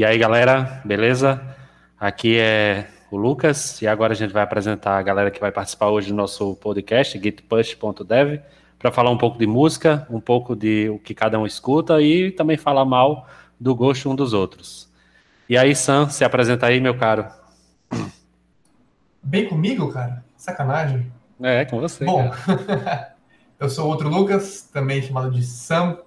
[0.00, 1.42] E aí, galera, beleza?
[1.98, 5.90] Aqui é o Lucas e agora a gente vai apresentar a galera que vai participar
[5.90, 8.40] hoje do nosso podcast, gitpush.dev,
[8.78, 12.30] para falar um pouco de música, um pouco de o que cada um escuta e
[12.30, 13.28] também falar mal
[13.60, 14.90] do gosto um dos outros.
[15.46, 17.26] E aí, Sam, se apresenta aí, meu caro.
[19.22, 20.24] Bem comigo, cara?
[20.34, 21.12] Sacanagem.
[21.42, 22.06] É, com você.
[22.06, 22.32] Bom,
[23.60, 25.98] eu sou outro Lucas, também chamado de Sam,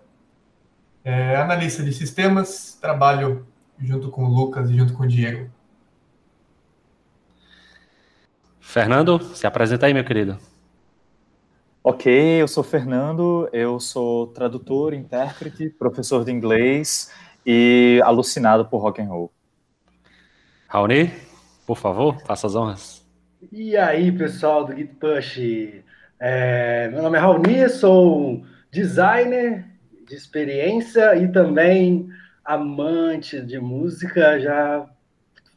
[1.05, 5.49] é, analista de sistemas, trabalho junto com o Lucas e junto com o Diego.
[8.59, 10.37] Fernando, se apresenta aí, meu querido.
[11.83, 17.11] Ok, eu sou Fernando, eu sou tradutor, intérprete, professor de inglês
[17.45, 19.31] e alucinado por rock and roll.
[20.67, 21.11] Raoni,
[21.67, 23.05] por favor, faça as honras.
[23.51, 25.39] E aí, pessoal do Git Push?
[26.19, 29.65] É, meu nome é Raoni, sou designer
[30.07, 32.09] de experiência e também
[32.43, 34.39] amante de música.
[34.39, 34.89] Já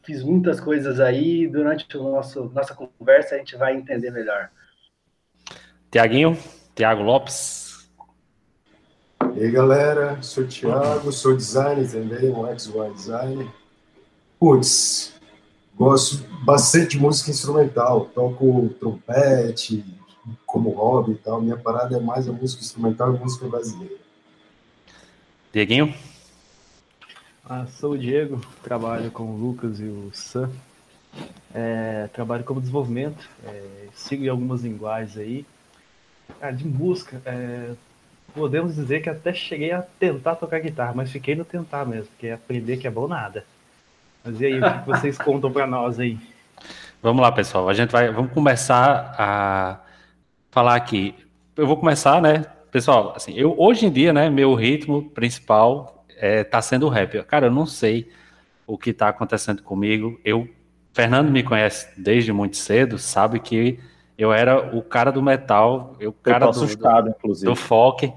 [0.03, 1.47] fiz muitas coisas aí.
[1.47, 4.49] Durante o nosso nossa conversa a gente vai entender melhor.
[5.91, 6.37] Tiaguinho,
[6.75, 7.89] Tiago Lopes.
[9.35, 13.47] E aí, galera, sou o Thiago, sou designer também, um XY designer.
[14.39, 15.13] Putz,
[15.75, 19.85] gosto bastante de música instrumental, toco trompete,
[20.45, 21.41] como hobby e tal.
[21.41, 23.95] Minha parada é mais a música instrumental e música brasileira.
[25.53, 25.93] Dieguinho?
[27.49, 30.49] Ah, sou o Diego, trabalho com o Lucas e o Sam.
[31.55, 35.45] É, trabalho como desenvolvimento, é, sigo em algumas linguagens aí.
[36.41, 37.71] Ah, de música, é,
[38.35, 42.29] podemos dizer que até cheguei a tentar tocar guitarra, mas fiquei no tentar mesmo, porque
[42.29, 43.45] aprender que é bom nada.
[44.25, 46.19] Mas e aí, o que vocês contam para nós aí?
[47.01, 47.69] Vamos lá, pessoal.
[47.69, 49.79] A gente vai, vamos começar a
[50.51, 51.15] falar aqui.
[51.55, 52.45] Eu vou começar, né?
[52.71, 57.23] Pessoal, assim, eu hoje em dia, né, meu ritmo principal é, tá sendo rap.
[57.23, 58.09] Cara, eu não sei
[58.65, 60.19] o que tá acontecendo comigo.
[60.25, 60.47] Eu,
[60.93, 63.79] Fernando me conhece desde muito cedo, sabe que
[64.17, 67.45] eu era o cara do metal, eu cara do, assustado, do, inclusive.
[67.45, 68.11] do folk.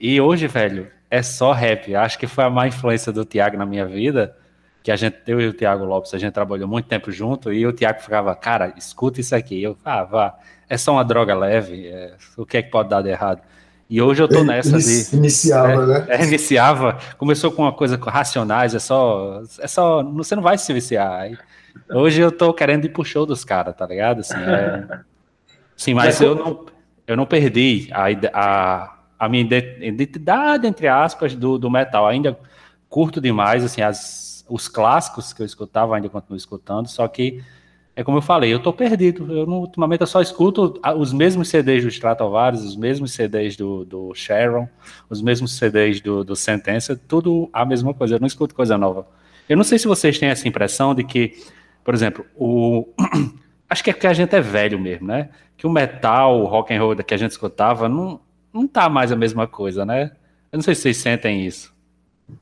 [0.00, 1.94] E hoje, velho, é só rap.
[1.94, 4.36] Acho que foi a má influência do Thiago na minha vida,
[4.82, 7.66] que a gente, eu e o Thiago Lopes, a gente trabalhou muito tempo junto, e
[7.66, 9.62] o Thiago ficava, cara, escuta isso aqui.
[9.62, 10.38] Eu, ah, vá,
[10.68, 13.42] é só uma droga leve, é, o que é que pode dar de errado?
[13.88, 15.16] E hoje eu tô nessa de.
[15.16, 16.06] Iniciava, é, né?
[16.20, 19.42] É, iniciava, começou com uma coisa com racionais, é só.
[19.58, 20.02] É só.
[20.02, 21.30] Você não vai se viciar.
[21.90, 24.20] Hoje eu tô querendo ir pro show dos caras, tá ligado?
[24.20, 25.00] Assim, é,
[25.76, 26.66] sim, mas eu não,
[27.06, 29.42] eu não perdi a, a, a minha
[29.82, 32.06] identidade, entre aspas, do, do metal.
[32.06, 32.38] Ainda
[32.88, 37.42] curto demais, assim, as, os clássicos que eu escutava, ainda continuo escutando, só que
[37.96, 39.32] é como eu falei, eu tô perdido.
[39.32, 43.84] Eu não, ultimamente eu só escuto os mesmos CDs do Stratovarius, os mesmos CDs do,
[43.84, 44.68] do Sharon,
[45.08, 48.16] os mesmos CDs do, do Sentença, tudo a mesma coisa.
[48.16, 49.06] Eu não escuto coisa nova.
[49.48, 51.34] Eu não sei se vocês têm essa impressão de que,
[51.84, 52.88] por exemplo, o
[53.70, 55.28] acho que é porque a gente é velho mesmo, né?
[55.56, 58.20] Que o metal, o rock and roll que a gente escutava não
[58.52, 60.12] não tá mais a mesma coisa, né?
[60.50, 61.74] Eu não sei se vocês sentem isso.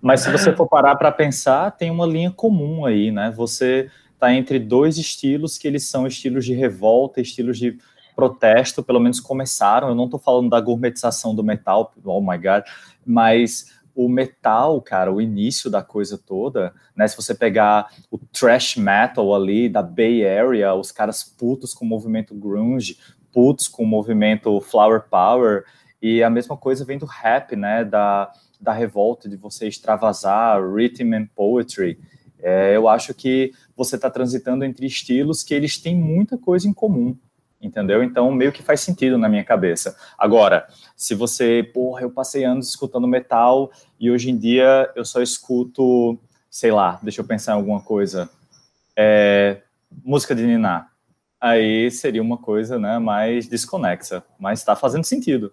[0.00, 3.32] Mas se você for parar para pensar, tem uma linha comum aí, né?
[3.34, 3.90] Você
[4.22, 7.76] está entre dois estilos que eles são estilos de revolta, estilos de
[8.14, 9.88] protesto, pelo menos começaram.
[9.88, 12.62] Eu não estou falando da gourmetização do metal, oh my god,
[13.04, 17.06] mas o metal, cara, o início da coisa toda, né?
[17.08, 21.88] Se você pegar o thrash metal ali da Bay Area, os caras putos com o
[21.88, 22.96] movimento grunge,
[23.32, 25.64] putos com o movimento flower power,
[26.00, 27.84] e a mesma coisa vem do rap, né?
[27.84, 31.98] Da, da revolta, de você extravasar, rhythm and poetry.
[32.42, 36.72] É, eu acho que você está transitando entre estilos que eles têm muita coisa em
[36.72, 37.16] comum,
[37.60, 38.02] entendeu?
[38.02, 39.96] Então, meio que faz sentido na minha cabeça.
[40.18, 40.66] Agora,
[40.96, 46.18] se você, porra, eu passei anos escutando metal e hoje em dia eu só escuto,
[46.50, 48.28] sei lá, deixa eu pensar em alguma coisa,
[48.96, 49.62] é,
[50.04, 50.88] música de Niná.
[51.40, 55.52] Aí seria uma coisa né, mais desconexa, mas está fazendo sentido.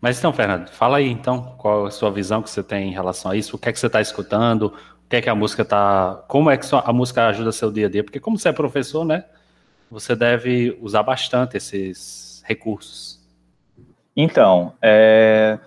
[0.00, 3.30] Mas então, Fernando, fala aí então, qual a sua visão que você tem em relação
[3.30, 3.56] a isso?
[3.56, 4.72] O que é que você está escutando?
[5.08, 6.24] Que é que a música tá.
[6.28, 8.04] Como é que a música ajuda seu dia a dia?
[8.04, 9.24] Porque, como você é professor, né?
[9.90, 13.18] Você deve usar bastante esses recursos.
[14.14, 15.58] Então, é,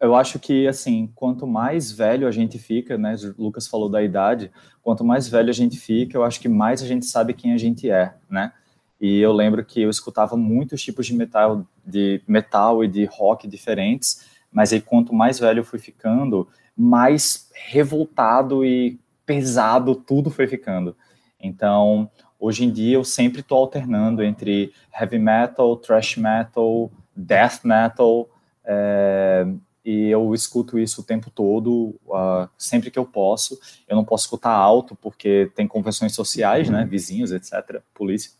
[0.00, 3.16] eu acho que, assim, quanto mais velho a gente fica, né?
[3.36, 4.52] O Lucas falou da idade,
[4.82, 7.58] quanto mais velho a gente fica, eu acho que mais a gente sabe quem a
[7.58, 8.52] gente é, né?
[9.00, 13.48] E eu lembro que eu escutava muitos tipos de metal, de metal e de rock
[13.48, 20.46] diferentes, mas aí quanto mais velho eu fui ficando, mais revoltado e pesado tudo foi
[20.46, 20.96] ficando.
[21.40, 28.28] Então, hoje em dia eu sempre estou alternando entre heavy metal, thrash metal, death metal,
[28.64, 29.46] é,
[29.84, 33.58] e eu escuto isso o tempo todo, uh, sempre que eu posso.
[33.86, 38.32] Eu não posso escutar alto porque tem convenções sociais, né, vizinhos, etc, polícia.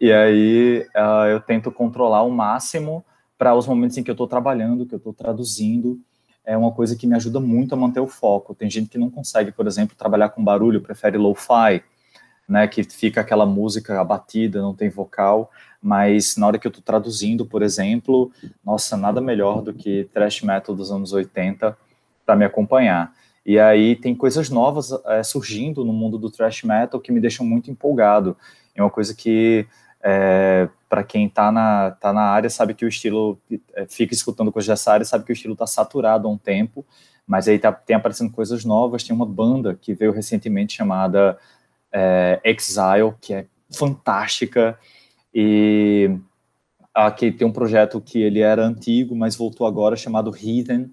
[0.00, 3.04] E aí uh, eu tento controlar o máximo
[3.36, 6.00] para os momentos em que eu estou trabalhando, que eu estou traduzindo.
[6.48, 8.54] É uma coisa que me ajuda muito a manter o foco.
[8.54, 11.82] Tem gente que não consegue, por exemplo, trabalhar com barulho, prefere lo-fi,
[12.48, 15.50] né, que fica aquela música abatida, não tem vocal,
[15.82, 18.32] mas na hora que eu estou traduzindo, por exemplo,
[18.64, 21.76] nossa, nada melhor do que thrash metal dos anos 80
[22.24, 23.12] para me acompanhar.
[23.44, 27.44] E aí tem coisas novas é, surgindo no mundo do thrash metal que me deixam
[27.44, 28.34] muito empolgado.
[28.74, 29.66] É uma coisa que,
[30.02, 33.38] é, para quem está na, tá na área, sabe que o estilo,
[33.74, 36.84] é, fica escutando coisas dessa área, sabe que o estilo está saturado há um tempo,
[37.26, 39.02] mas aí tá, tem aparecendo coisas novas.
[39.02, 41.38] Tem uma banda que veio recentemente chamada
[41.92, 44.78] é, Exile, que é fantástica,
[45.34, 46.16] e
[46.94, 50.90] aqui tem um projeto que ele era antigo, mas voltou agora, chamado Heathen,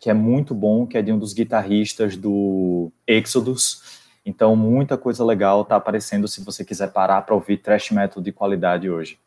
[0.00, 3.82] que é muito bom, que é de um dos guitarristas do Exodus.
[4.24, 8.32] Então, muita coisa legal está aparecendo se você quiser parar para ouvir thrash metal de
[8.32, 9.18] qualidade hoje.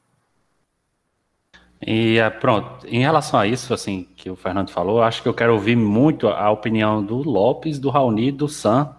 [1.86, 5.34] E é, pronto, em relação a isso, assim, que o Fernando falou, acho que eu
[5.34, 8.96] quero ouvir muito a opinião do Lopes, do Raoni, do Sam,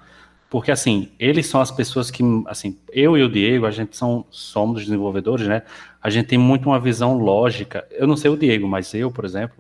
[0.50, 4.27] porque assim, eles são as pessoas que, assim, eu e o Diego, a gente são,
[4.31, 5.62] somos desenvolvedores, né?
[6.03, 7.87] A gente tem muito uma visão lógica.
[7.91, 9.56] Eu não sei o Diego, mas eu, por exemplo,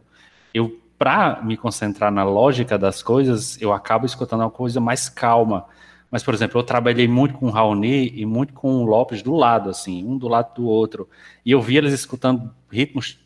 [0.52, 5.64] eu para me concentrar na lógica das coisas, eu acabo escutando uma coisa mais calma.
[6.12, 9.34] Mas, por exemplo, eu trabalhei muito com o Raoni e muito com o Lopes do
[9.34, 11.08] lado, assim, um do lado do outro.
[11.44, 13.18] E eu via eles escutando ritmos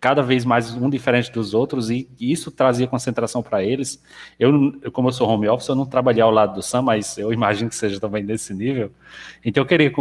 [0.00, 4.02] cada vez mais um diferente dos outros e, isso trazia concentração para eles.
[4.40, 7.32] Eu, como eu sou home office, eu não trabalhei ao lado do Sam, mas eu
[7.32, 8.90] imagino que seja também desse nível.
[9.44, 9.92] Então eu queria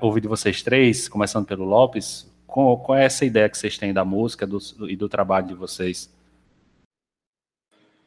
[0.00, 4.04] ouvir de vocês três, começando pelo Lopes, qual, é essa ideia que vocês têm da
[4.04, 4.58] música do,
[4.88, 6.12] e do trabalho de vocês?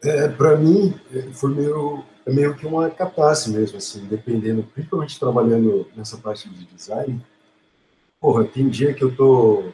[0.03, 0.93] É, para mim,
[1.31, 6.65] foi meio, é meio que uma capace mesmo, assim, dependendo, principalmente trabalhando nessa parte de
[6.65, 7.21] design.
[8.19, 9.71] Porra, tem dia que eu tô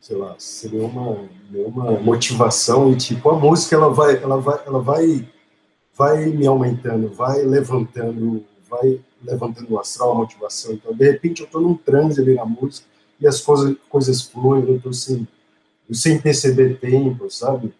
[0.00, 4.80] sei lá, seria uma, uma motivação e tipo a música ela vai, ela vai, ela
[4.80, 5.28] vai,
[5.94, 10.72] vai me aumentando, vai levantando, vai levantando o astral, a motivação.
[10.72, 12.86] Então, de repente, eu estou num transe ali na música
[13.20, 15.28] e as coisas, coisas fluem, eu estou sem,
[15.92, 17.74] sem perceber tempo, sabe?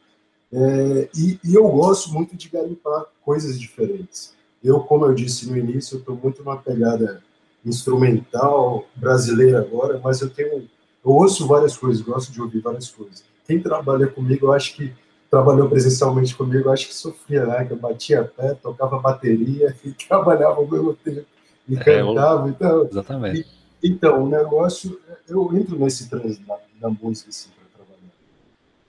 [0.52, 4.34] É, e, e, eu gosto muito de garimpar coisas diferentes.
[4.62, 7.22] Eu, como eu disse no início, estou muito numa pegada
[7.64, 10.68] instrumental brasileira agora, mas eu tenho
[11.04, 13.24] eu ouço várias coisas, gosto de ouvir várias coisas.
[13.46, 14.92] Quem trabalha comigo, eu acho que
[15.30, 17.64] trabalhou presencialmente comigo, eu acho que sofria, né?
[17.64, 21.26] Que eu batia pé, tocava bateria e trabalhava ao mesmo tempo
[21.68, 22.48] e é, cantava.
[22.48, 23.46] Então, exatamente.
[23.82, 27.48] E, então, o negócio, eu entro nesse trânsito da, da música assim.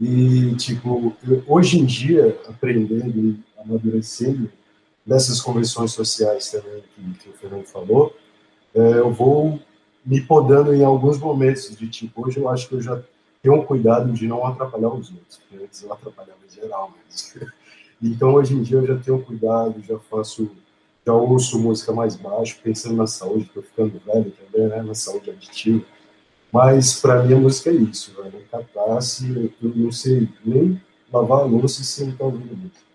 [0.02, 4.52] E tipo, eu, hoje em dia, aprendendo e amadurecendo
[5.06, 8.16] nessas convenções sociais também que, que o Fernando falou,
[8.74, 9.60] é, eu vou
[10.04, 13.00] me podando em alguns momentos de tipo, hoje eu acho que eu já
[13.44, 16.92] tenho um cuidado de não atrapalhar os outros, porque antes eu atrapalhava geral.
[18.04, 20.50] Então hoje em dia eu já tenho cuidado, já faço,
[21.06, 25.30] já ouço música mais baixo, pensando na saúde, estou ficando velho também, né, na saúde
[25.30, 25.86] aditiva.
[26.52, 30.82] Mas para mim a música é isso, velho, catarse, eu não sei nem
[31.12, 32.92] lavar a louça sem estar ouvindo música.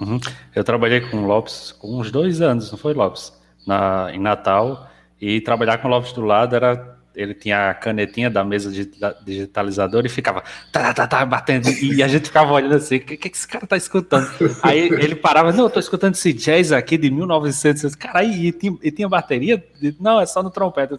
[0.00, 0.20] Uhum.
[0.54, 3.32] Eu trabalhei com o Lopes com uns dois anos, não foi, Lopes?
[3.66, 4.88] Na, em Natal,
[5.20, 6.96] e trabalhar com o Lopes do lado era.
[7.14, 8.70] Ele tinha a canetinha da mesa
[9.24, 11.68] digitalizadora e ficava tá, tá, tá, batendo.
[11.68, 14.30] E a gente ficava olhando assim: o que, que esse cara tá escutando?
[14.62, 17.96] Aí ele parava: não, eu tô escutando esse jazz aqui de 1900.
[17.96, 19.64] Cara, e tinha, e tinha bateria?
[19.98, 20.94] Não, é só no trompete.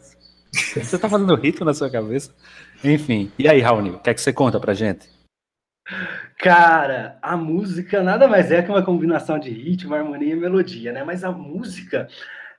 [0.83, 2.33] Você tá fazendo ritmo na sua cabeça?
[2.83, 3.31] Enfim.
[3.37, 5.07] E aí, Raoni, o que é que você conta pra gente?
[6.37, 11.03] Cara, a música nada mais é que uma combinação de ritmo, harmonia e melodia, né?
[11.03, 12.07] Mas a música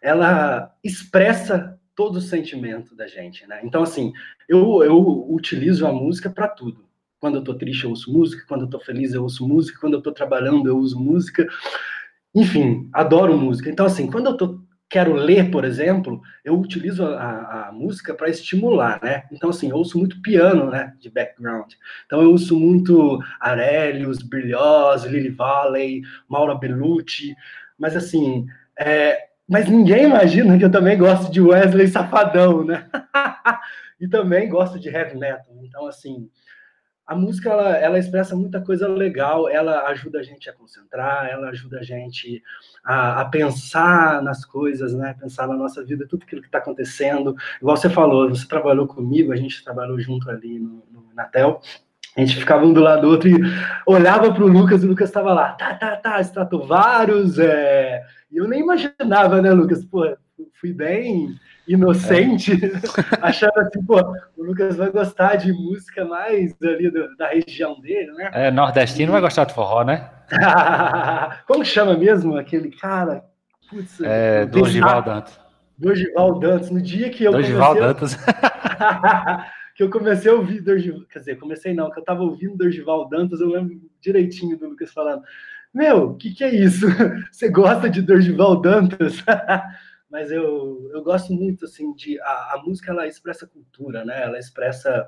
[0.02, 3.60] ela expressa todo o sentimento da gente, né?
[3.62, 4.12] Então, assim,
[4.48, 6.84] eu, eu utilizo a música para tudo.
[7.18, 8.44] Quando eu tô triste, eu ouço música.
[8.48, 9.78] Quando eu tô feliz, eu ouço música.
[9.78, 11.46] Quando eu tô trabalhando, eu uso música.
[12.34, 13.68] Enfim, adoro música.
[13.68, 14.59] Então, assim, quando eu tô,
[14.90, 19.22] quero ler, por exemplo, eu utilizo a, a música para estimular, né?
[19.30, 21.72] Então, assim, eu ouço muito piano, né, de background.
[22.04, 27.36] Então, eu ouço muito Aurelius, Berlioz, Lily Valley, Maura Bellucci.
[27.78, 32.88] Mas, assim, é, mas ninguém imagina que eu também gosto de Wesley Safadão, né?
[34.00, 35.54] e também gosto de heavy metal.
[35.62, 36.28] Então, assim,
[37.10, 41.48] a música ela, ela, expressa muita coisa legal, ela ajuda a gente a concentrar, ela
[41.48, 42.40] ajuda a gente
[42.84, 45.16] a, a pensar nas coisas, né?
[45.20, 47.34] Pensar na nossa vida, tudo aquilo que está acontecendo.
[47.60, 51.60] Igual você falou, você trabalhou comigo, a gente trabalhou junto ali no, no Natel.
[52.16, 53.40] A gente ficava um do lado do outro e
[53.88, 58.04] olhava para o Lucas e o Lucas estava lá, tá, tá, tá, Stratovarius, é...
[58.30, 59.84] E eu nem imaginava, né, Lucas?
[59.84, 60.16] Pô,
[60.60, 61.34] fui bem
[61.72, 62.70] inocente, é.
[63.22, 64.00] achando assim, pô,
[64.36, 68.30] o Lucas vai gostar de música mais ali do, da região dele, né?
[68.32, 69.12] É, nordestino e...
[69.12, 70.10] vai gostar de forró, né?
[71.46, 73.24] Como chama mesmo aquele cara?
[73.68, 75.40] Putz, é, Dorival Dantas.
[75.78, 76.70] Dorival Dantas.
[76.70, 77.86] No dia que eu Dorival comecei...
[77.86, 78.16] Dantas.
[79.76, 81.02] que eu comecei a ouvir Dorival...
[81.10, 84.92] Quer dizer, comecei não, que eu tava ouvindo Dorival Dantas, eu lembro direitinho do Lucas
[84.92, 85.22] falando
[85.72, 86.84] meu, o que, que é isso?
[87.30, 89.22] Você gosta de Dorival Dantas?
[90.10, 92.20] Mas eu, eu gosto muito, assim, de...
[92.20, 94.22] A, a música, ela expressa cultura, né?
[94.22, 95.06] Ela expressa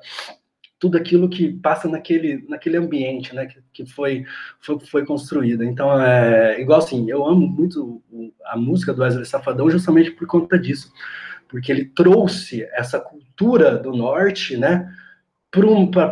[0.82, 4.24] tudo aquilo que passa naquele, naquele ambiente, né, que, que foi,
[4.58, 5.62] foi, foi construído.
[5.62, 8.02] Então, é igual assim, eu amo muito
[8.46, 10.92] a música do Wesley Safadão justamente por conta disso,
[11.48, 14.92] porque ele trouxe essa cultura do norte, né,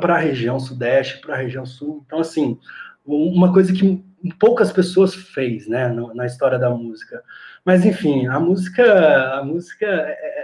[0.01, 2.05] para a região sudeste, para a região sul.
[2.07, 2.57] Então, assim,
[3.05, 4.05] uma coisa que
[4.39, 7.25] poucas pessoas fez, né, na história da música.
[7.65, 9.87] Mas enfim, a música, a música,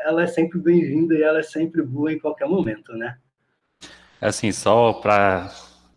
[0.04, 3.16] ela é sempre bem-vinda e ela é sempre boa em qualquer momento, né?
[4.20, 5.50] Assim, só para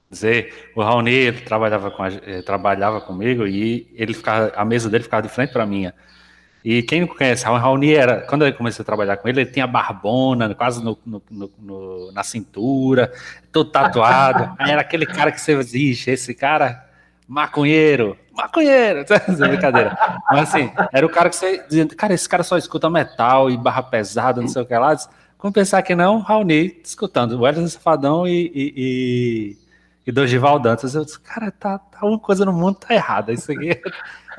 [0.09, 5.03] dizer, o Raoni trabalhava com a, eh, trabalhava comigo e ele ficava, a mesa dele
[5.03, 5.93] ficava de frente para a minha.
[6.63, 9.51] E quem não conhece, o Raoni era, quando eu comecei a trabalhar com ele, ele
[9.51, 11.21] tinha barbona, quase no, no,
[11.57, 13.13] no, na cintura,
[13.51, 14.53] todo tatuado.
[14.59, 16.88] Aí era aquele cara que você exige, esse cara
[17.29, 19.05] maconheiro, maconheiro,
[19.37, 19.95] brincadeira.
[20.31, 23.55] Mas assim, era o cara que você dizia, cara, esse cara só escuta metal e
[23.55, 24.97] barra pesada, não sei o que lá.
[25.37, 29.57] Como pensar que não, Raoni escutando o Wesley Safadão e, e, e,
[30.07, 30.95] e Dorival Dantas.
[30.95, 33.31] Eu disse, cara, tá, tá uma coisa no mundo tá errada.
[33.31, 33.69] Isso aqui.
[33.69, 33.81] É,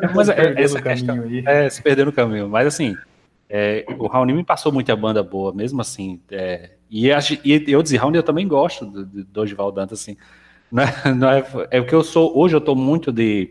[0.13, 1.45] mas é, essa questão aí.
[1.47, 2.49] é se perder no caminho.
[2.49, 2.97] Mas assim,
[3.49, 6.21] é, o Raoni me passou muita banda boa, mesmo assim.
[6.31, 7.09] É, e,
[7.69, 10.17] eu dizia, Raoni, eu também gosto do, do Dorival Dantas, assim.
[10.71, 12.37] Não é, não é, é o que eu sou.
[12.39, 13.51] Hoje eu estou muito de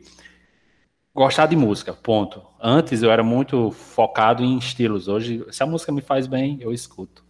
[1.13, 2.41] gostar de música, ponto.
[2.61, 5.07] Antes eu era muito focado em estilos.
[5.07, 7.23] Hoje, se a música me faz bem, eu escuto.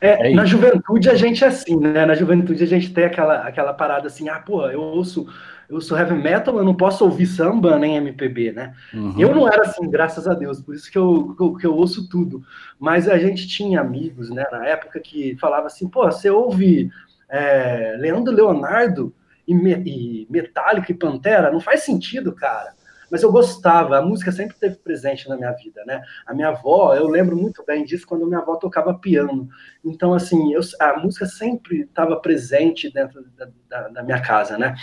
[0.00, 2.04] É, é na juventude a gente é assim, né?
[2.04, 5.26] Na juventude a gente tem aquela, aquela parada assim, ah, pô, eu ouço,
[5.68, 8.74] eu sou heavy metal, eu não posso ouvir samba nem MPB, né?
[8.92, 9.14] Uhum.
[9.18, 11.74] Eu não era assim, graças a Deus, por isso que eu, que eu, que eu
[11.74, 12.44] ouço tudo.
[12.78, 16.90] Mas a gente tinha amigos, né, na época que falava assim, pô, você ouve
[17.30, 19.12] é, Leandro Leonardo,
[19.46, 22.74] e, e Metallica e Pantera, não faz sentido, cara.
[23.12, 26.00] Mas eu gostava, a música sempre esteve presente na minha vida, né?
[26.26, 29.50] A minha avó, eu lembro muito bem disso quando minha avó tocava piano.
[29.84, 34.74] Então, assim, eu, a música sempre estava presente dentro da, da, da, minha casa, né?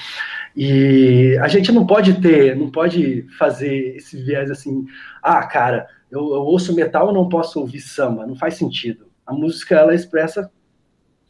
[0.55, 4.85] E a gente não pode ter, não pode fazer esse viés assim,
[5.23, 9.09] ah, cara, eu, eu ouço metal, eu não posso ouvir samba, não faz sentido.
[9.25, 10.51] A música, ela expressa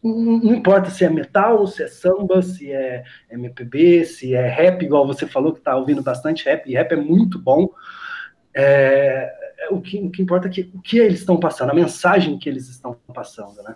[0.01, 5.06] não importa se é metal, se é samba, se é MPB, se é rap, igual
[5.06, 7.70] você falou que está ouvindo bastante rap, e rap é muito bom.
[8.53, 11.75] É, é, o, que, o que importa é que, o que eles estão passando, a
[11.75, 13.75] mensagem que eles estão passando, né?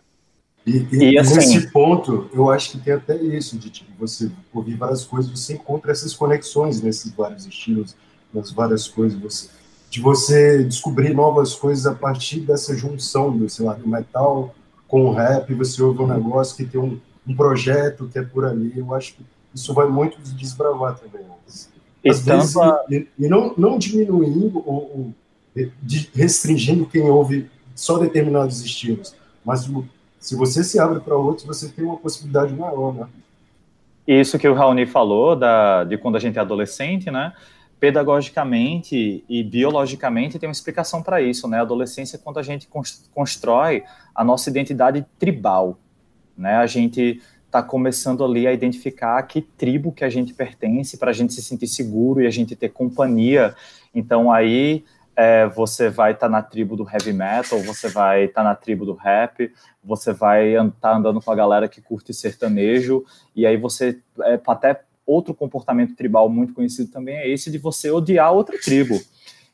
[0.65, 4.31] E, e, e assim, nesse ponto, eu acho que tem até isso, de tipo, você
[4.53, 7.97] ouvir várias coisas, você encontra essas conexões nesses vários estilos,
[8.33, 9.49] nas várias coisas, você,
[9.89, 14.55] de você descobrir novas coisas a partir dessa junção do, sei lá, do metal
[14.93, 18.45] com o rap, você ouve um negócio que tem um, um projeto que é por
[18.45, 18.71] ali.
[18.77, 21.25] Eu acho que isso vai muito desbravar também.
[22.07, 22.53] Às vezes,
[22.91, 25.13] e, e, não, não diminuindo ou, ou
[26.13, 29.67] restringindo quem ouve só determinados estilos, mas
[30.19, 33.07] se você se abre para outros, você tem uma possibilidade maior, né?
[34.07, 37.33] Isso que o Raoni falou, da, de quando a gente é adolescente, né?
[37.83, 41.57] Pedagogicamente e biologicamente tem uma explicação para isso, né?
[41.57, 42.65] A adolescência é quando a gente
[43.13, 43.83] constrói
[44.15, 45.77] a nossa identidade tribal,
[46.37, 46.55] né?
[46.55, 51.13] A gente está começando ali a identificar que tribo que a gente pertence para a
[51.13, 53.53] gente se sentir seguro e a gente ter companhia.
[53.93, 58.43] Então aí é, você vai estar tá na tribo do heavy metal, você vai estar
[58.43, 59.51] tá na tribo do rap,
[59.83, 63.03] você vai estar tá andando com a galera que curte sertanejo,
[63.35, 67.91] e aí você é, até outro comportamento tribal muito conhecido também é esse de você
[67.91, 68.99] odiar outra tribo.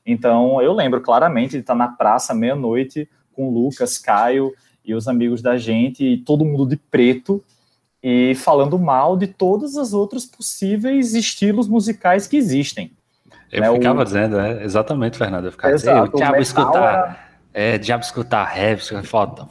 [0.06, 4.53] Então, eu lembro claramente de estar na praça meia-noite com Lucas, Caio
[4.84, 7.44] e os amigos da gente, e todo mundo de preto,
[8.01, 12.91] e falando mal de todos os outros possíveis estilos musicais que existem.
[13.51, 14.03] Eu né, ficava o...
[14.03, 15.46] dizendo, é, exatamente, Fernando.
[15.46, 16.77] Eu ficava Exato, dizendo, o diabo escutar,
[17.53, 17.74] era...
[17.74, 18.79] é, diabo escutar rap,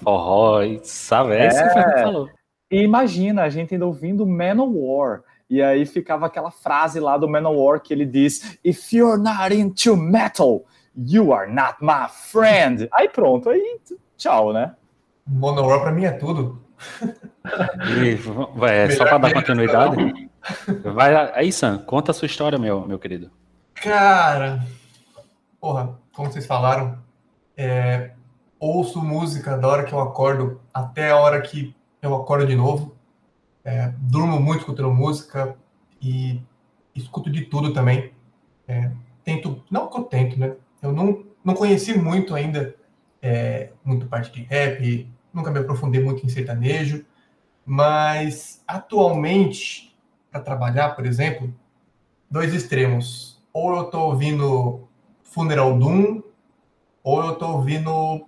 [0.01, 1.35] forró, sabe?
[1.35, 2.31] É, é isso que o Fernando falou.
[2.71, 7.81] E imagina a gente ainda ouvindo Manowar, e aí ficava aquela frase lá do Manowar
[7.81, 10.65] que ele diz: If you're not into metal,
[10.95, 12.89] you are not my friend.
[12.93, 13.81] Aí pronto, aí
[14.17, 14.75] tchau, né?
[15.27, 16.63] Manowar pra mim é tudo.
[18.05, 18.15] E,
[18.55, 20.31] vai, só para dar continuidade.
[20.95, 23.31] Vai aí, Sam, conta a sua história, meu, meu querido.
[23.75, 24.61] Cara,
[25.61, 26.99] porra, como vocês falaram,
[27.57, 28.13] é,
[28.59, 32.97] ouço música da hora que eu acordo até a hora que eu acordo de novo.
[33.65, 35.57] É, durmo muito escutando música
[36.01, 36.41] e
[36.95, 38.13] escuto de tudo também.
[38.67, 38.91] É,
[39.25, 40.55] tento, não que eu tento, né?
[40.81, 42.75] Eu não, não conheci muito ainda,
[43.21, 47.05] é, muito parte de rap, nunca me aprofundei muito em sertanejo,
[47.65, 49.97] mas atualmente,
[50.31, 51.53] para trabalhar, por exemplo,
[52.31, 53.43] dois extremos.
[53.53, 54.89] Ou eu estou ouvindo
[55.23, 56.23] Funeral Doom,
[57.03, 58.27] ou eu estou ouvindo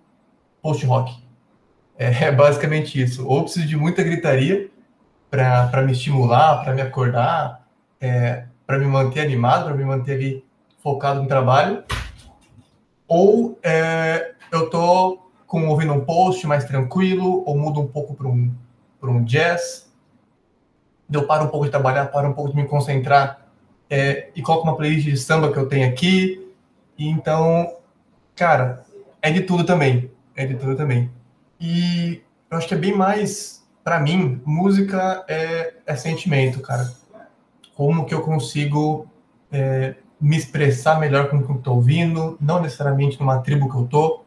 [0.62, 1.22] post-rock.
[1.99, 3.26] É, é basicamente isso.
[3.26, 4.70] Ou preciso de muita gritaria
[5.30, 7.66] para me estimular, para me acordar,
[8.00, 10.44] é, para me manter animado, para me manter ali
[10.82, 11.84] focado no trabalho.
[13.06, 18.28] Ou é, eu tô com ouvindo um post mais tranquilo, ou mudo um pouco para
[18.28, 18.52] um,
[19.02, 19.90] um jazz.
[21.10, 23.46] Eu paro um pouco de trabalhar, paro um pouco de me concentrar
[23.88, 26.49] é, e coloco uma playlist de samba que eu tenho aqui.
[26.96, 27.76] E então,
[28.37, 28.84] cara,
[29.20, 30.10] é de tudo também.
[30.37, 31.10] É de tudo também.
[31.60, 36.90] E eu acho que é bem mais, para mim, música é, é sentimento, cara.
[37.75, 39.06] Como que eu consigo
[39.50, 43.76] é, me expressar melhor com o que eu estou ouvindo, não necessariamente numa tribo que
[43.76, 44.25] eu tô.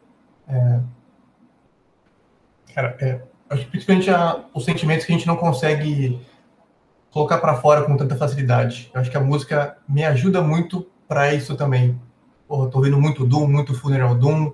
[0.48, 0.80] É,
[2.74, 6.20] cara, é, acho que principalmente a, os sentimentos que a gente não consegue
[7.10, 8.90] colocar para fora com tanta facilidade.
[8.92, 12.00] Eu acho que a música me ajuda muito para isso também.
[12.48, 14.52] Porra, tô ouvindo muito Doom, muito Funeral Doom.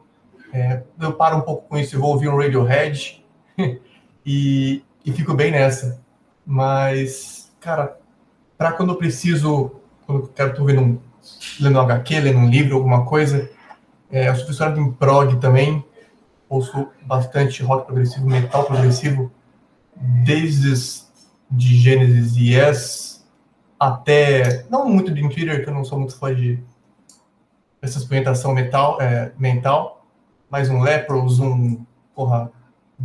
[0.53, 3.25] É, eu paro um pouco com isso e vou ouvir um Radiohead
[4.27, 6.01] e, e fico bem nessa.
[6.47, 7.99] Mas, cara,
[8.57, 10.99] para quando eu preciso, quando eu quero ouvindo um,
[11.61, 13.51] lendo um HQ, lendo um livro, alguma coisa,
[14.11, 15.85] é, eu sou professor em prog também,
[16.49, 19.33] ouço bastante rock progressivo, metal progressivo,
[19.97, 21.09] desde
[21.51, 23.11] de Genesis e Yes
[23.81, 26.63] até, não muito de Twitter, que eu não sou muito fã de
[27.81, 30.07] essa experimentação metal, é, mental,
[30.51, 31.83] mas um Lepros, um,
[32.15, 32.53] porra,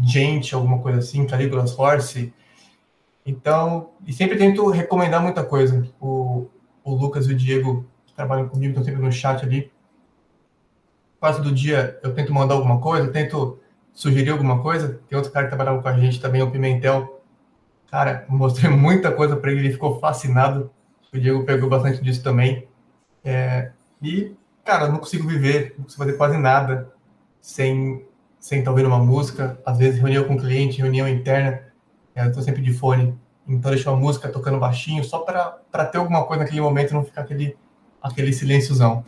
[0.03, 2.34] Gente, alguma coisa assim, Caligula's Horse.
[3.25, 5.88] Então, e sempre tento recomendar muita coisa.
[5.99, 6.47] O,
[6.84, 9.71] o Lucas e o Diego que trabalham comigo estão sempre no chat ali
[11.25, 13.60] quase do dia eu tento mandar alguma coisa, tento
[13.91, 14.99] sugerir alguma coisa.
[15.08, 17.23] Tem outro cara que trabalhava com a gente também, o Pimentel.
[17.89, 20.69] Cara, mostrei muita coisa para ele, ele ficou fascinado.
[21.12, 22.67] O Diego pegou bastante disso também.
[23.23, 23.71] É,
[24.03, 26.93] e, cara, não consigo viver, não consigo fazer quase nada
[27.41, 28.05] sem
[28.45, 29.60] sem estar ouvindo uma música.
[29.65, 31.62] Às vezes, reunião com cliente, reunião interna,
[32.13, 33.17] é, eu estou sempre de fone.
[33.47, 37.03] Então, deixo uma música tocando baixinho, só para ter alguma coisa naquele momento e não
[37.03, 37.58] ficar aquele,
[37.99, 39.03] aquele silênciozão.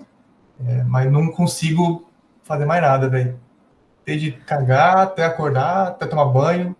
[0.66, 2.10] É, mas não consigo
[2.42, 3.40] fazer mais nada, velho.
[4.04, 6.76] Desde cagar, até acordar, até tomar banho,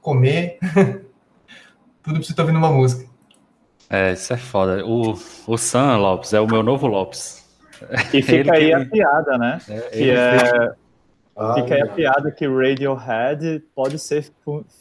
[0.00, 0.58] comer.
[2.02, 3.06] Tudo precisa estar ouvindo uma música.
[3.90, 4.86] É, isso é foda.
[4.86, 7.46] O, o Sam Lopes é o meu novo Lopes.
[8.10, 8.72] E fica aí que...
[8.72, 9.58] a piada, né?
[9.68, 10.79] É, que é...
[11.36, 14.30] Ah, fica aí a piada que Radiohead pode ser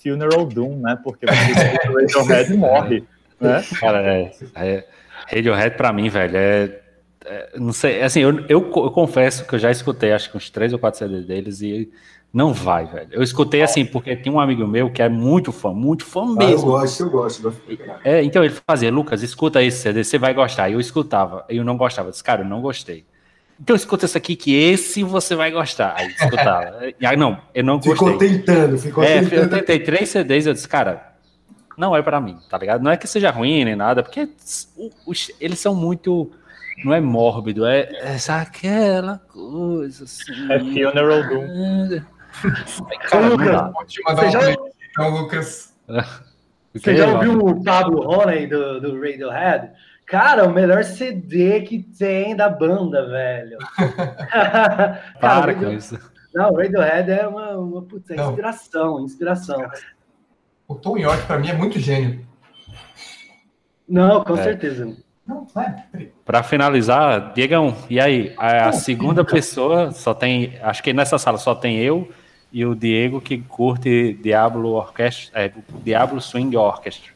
[0.01, 0.97] Funeral Doom, né?
[1.03, 3.03] Porque o Radiohead morre,
[3.39, 3.63] né?
[3.79, 4.87] Cara, é, é,
[5.31, 6.79] Radiohead pra mim, velho, é
[7.25, 10.49] é, não sei, assim, eu, eu, eu, confesso que eu já escutei acho que uns
[10.49, 11.91] três ou quatro CDs deles e
[12.33, 13.09] não vai, velho.
[13.11, 16.41] Eu escutei assim, porque tem um amigo meu que é muito fã, muito fã mesmo.
[16.41, 17.53] Ah, eu gosto, eu gosto.
[18.03, 20.69] É, então ele fazia, Lucas, escuta esse CD, você vai gostar.
[20.69, 22.07] E eu escutava, e eu não gostava.
[22.07, 23.05] Eu disse, cara, eu não gostei.
[23.59, 25.93] Então escuta esse aqui que esse você vai gostar.
[25.97, 26.87] Aí escutava.
[26.99, 27.93] e aí não, eu não gostei.
[27.93, 29.41] Ficou tentando, ficou é, tentando.
[29.41, 31.13] Eu tentei três CDs, eu disse, cara,
[31.77, 32.81] não é para mim, tá ligado?
[32.81, 34.29] Não é que seja ruim nem nada, porque
[35.05, 36.31] os, eles são muito
[36.83, 40.51] não é mórbido, é essa aquela coisa assim.
[40.51, 42.01] É Funeral Doom.
[43.09, 43.71] Cara, Lucas,
[44.05, 44.39] você já...
[44.91, 45.73] Então, Lucas.
[46.71, 49.71] Você já ouviu o Pablo Honey do, do Radiohead?
[50.09, 53.59] Cara, o melhor CD que tem da banda, velho.
[55.21, 55.99] Para com isso.
[56.33, 59.69] Não, o Radiohead é uma, uma puta, inspiração, inspiração.
[60.67, 62.25] O Tom York, pra mim, é muito gênio.
[63.87, 64.43] Não, com é.
[64.43, 64.95] certeza.
[66.25, 68.33] Para finalizar, Diegão, e aí?
[68.35, 70.57] A, a segunda pessoa só tem.
[70.61, 72.09] Acho que nessa sala só tem eu
[72.51, 75.51] e o Diego que curte Diablo Orquestra, é,
[75.83, 77.11] Diablo Swing Orchestra.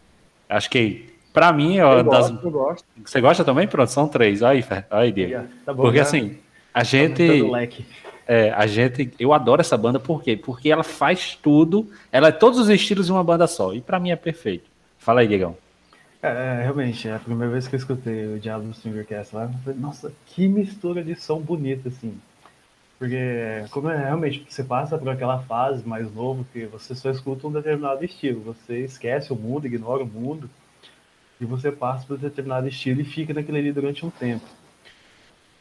[0.48, 2.30] Acho que para mim é eu das.
[2.30, 2.86] Gosto, eu gosto.
[3.04, 3.68] Você gosta também?
[3.68, 4.44] Pronto, são três.
[4.44, 5.48] Aí, aí Diego.
[5.66, 6.04] Tá bom, Porque já...
[6.04, 6.38] assim,
[6.74, 7.46] a tá gente.
[8.26, 10.38] É, a gente, eu adoro essa banda, por quê?
[10.38, 14.00] Porque ela faz tudo, ela é todos os estilos de uma banda só, e para
[14.00, 14.64] mim é perfeito.
[14.98, 15.58] Fala aí, Diegão.
[16.22, 19.60] É, é, realmente, é a primeira vez que eu escutei o Diablo Swingercast lá, eu
[19.62, 22.18] falei, nossa, que mistura de som bonita, assim.
[22.98, 27.46] Porque como é, realmente você passa por aquela fase mais novo que você só escuta
[27.46, 30.50] um determinado estilo, você esquece o mundo, ignora o mundo,
[31.40, 34.46] e você passa por determinado estilo e fica naquele ali durante um tempo.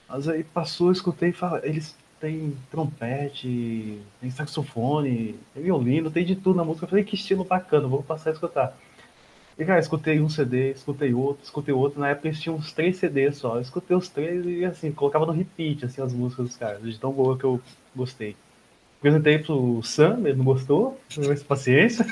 [0.08, 6.56] Mas aí passou, escutei, fala, eles têm trompete, tem saxofone, tem violino, tem de tudo
[6.56, 6.84] na música.
[6.84, 8.78] Eu falei, que estilo bacana, vou passar a escutar.
[9.58, 12.00] E, cara, escutei um CD, escutei outro, escutei outro.
[12.00, 13.56] Na época eles tinham uns três CDs só.
[13.56, 16.82] Eu escutei os três e, assim, colocava no repeat, assim, as músicas dos caras.
[16.82, 17.60] De tão boa que eu
[17.94, 18.36] gostei.
[18.98, 20.98] Apresentei pro Sam, ele não gostou.
[21.16, 22.06] Não paciência.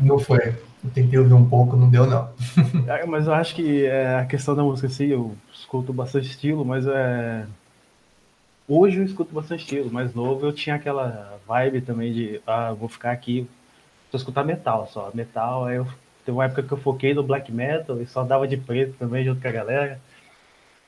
[0.00, 0.54] Não foi.
[0.82, 2.30] Eu tentei ouvir um pouco, não deu, não.
[2.86, 6.64] É, mas eu acho que é, a questão da música, assim, eu escuto bastante estilo,
[6.64, 7.46] mas é
[8.72, 12.88] Hoje eu escuto bastante estilo, mais novo eu tinha aquela vibe também de, ah, vou
[12.88, 13.44] ficar aqui,
[14.12, 15.10] só escutar metal só.
[15.12, 15.88] Metal, aí eu,
[16.24, 19.24] teve uma época que eu foquei no black metal e só dava de preto também
[19.24, 20.00] junto com a galera.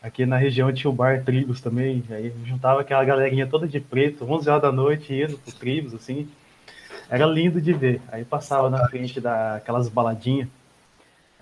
[0.00, 4.24] Aqui na região tinha o bar Tribos também, aí juntava aquela galerinha toda de preto,
[4.32, 6.28] 11 horas da noite indo pro Tribos, assim.
[7.12, 8.00] Era lindo de ver.
[8.08, 10.48] Aí passava na frente daquelas baladinhas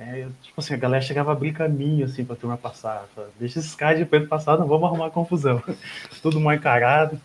[0.00, 3.06] é, tipo assim, a galera chegava a abrir caminho, assim, pra turma passar.
[3.38, 5.62] Deixa esses caras de preto passar, não vamos arrumar confusão.
[6.22, 7.20] Tudo mal encarado.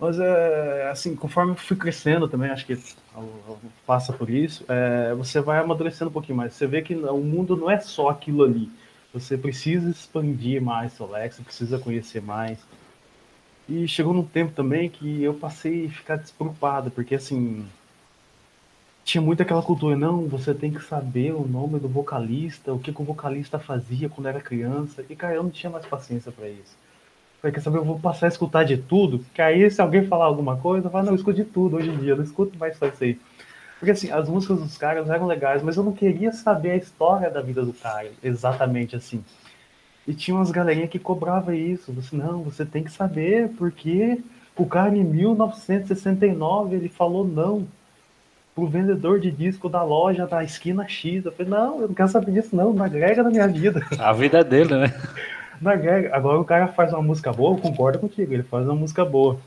[0.00, 2.76] Mas, é, assim, conforme eu fui crescendo também, acho que
[3.86, 6.54] passa por isso, é, você vai amadurecendo um pouquinho mais.
[6.54, 8.68] Você vê que o mundo não é só aquilo ali.
[9.14, 12.58] Você precisa expandir mais leque, você precisa conhecer mais.
[13.68, 17.66] E chegou num tempo também que eu passei a ficar despreocupado, porque, assim,
[19.04, 22.92] tinha muito aquela cultura, não, você tem que saber o nome do vocalista, o que,
[22.92, 25.04] que o vocalista fazia quando era criança.
[25.08, 26.76] E, cara, eu não tinha mais paciência para isso.
[27.40, 30.24] Falei, quer saber, eu vou passar a escutar de tudo, que aí se alguém falar
[30.24, 32.58] alguma coisa, eu falo, não, eu escuto de tudo hoje em dia, eu não escuto
[32.58, 33.18] mais só isso aí.
[33.78, 37.30] Porque assim, as músicas dos caras eram legais, mas eu não queria saber a história
[37.30, 39.22] da vida do cara, exatamente assim.
[40.06, 44.20] E tinha umas galerinhas que cobrava isso, você, não, você tem que saber, porque
[44.56, 47.66] o cara em 1969 ele falou não
[48.54, 51.24] pro vendedor de disco da loja da esquina X.
[51.24, 53.84] Eu falei, não, eu não quero saber disso, não, não agrega na minha vida.
[53.98, 54.94] A vida é dele, né?
[55.60, 56.14] Não agrega.
[56.16, 59.38] Agora o cara faz uma música boa, eu concordo contigo, ele faz uma música boa.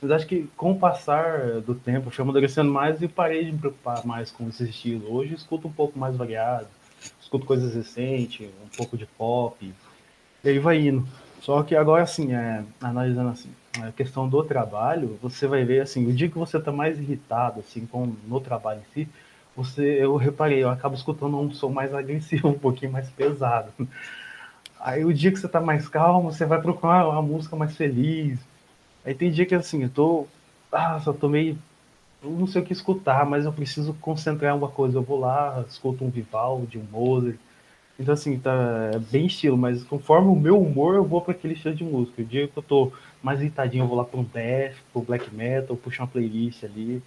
[0.00, 3.52] Mas acho que com o passar do tempo, eu fui amadurecendo mais e parei de
[3.52, 5.14] me preocupar mais com esse estilo.
[5.14, 6.66] Hoje eu escuto um pouco mais variado,
[7.20, 9.72] escuto coisas recentes, um pouco de pop,
[10.42, 11.06] e aí vai indo.
[11.40, 13.50] Só que agora, assim, é, analisando assim,
[13.82, 17.60] a questão do trabalho, você vai ver assim, o dia que você está mais irritado
[17.60, 19.08] assim com no trabalho em si,
[19.56, 23.72] você eu reparei, eu acabo escutando um som mais agressivo, um pouquinho mais pesado.
[24.80, 28.38] Aí o dia que você está mais calmo, você vai procurar uma música mais feliz.
[29.04, 30.26] Aí tem dia que assim, eu tô
[30.72, 31.58] ah, só tô meio
[32.30, 34.98] não sei o que escutar, mas eu preciso concentrar em uma coisa.
[34.98, 37.36] Eu vou lá, escuto um Vivaldi, um Mozart,
[37.98, 41.54] então, assim, tá é bem estilo, mas conforme o meu humor, eu vou para aquele
[41.54, 42.22] estilo de música.
[42.22, 45.32] O dia que eu tô mais irritadinho, eu vou lá para um death, pro black
[45.32, 47.02] metal, puxo uma playlist ali.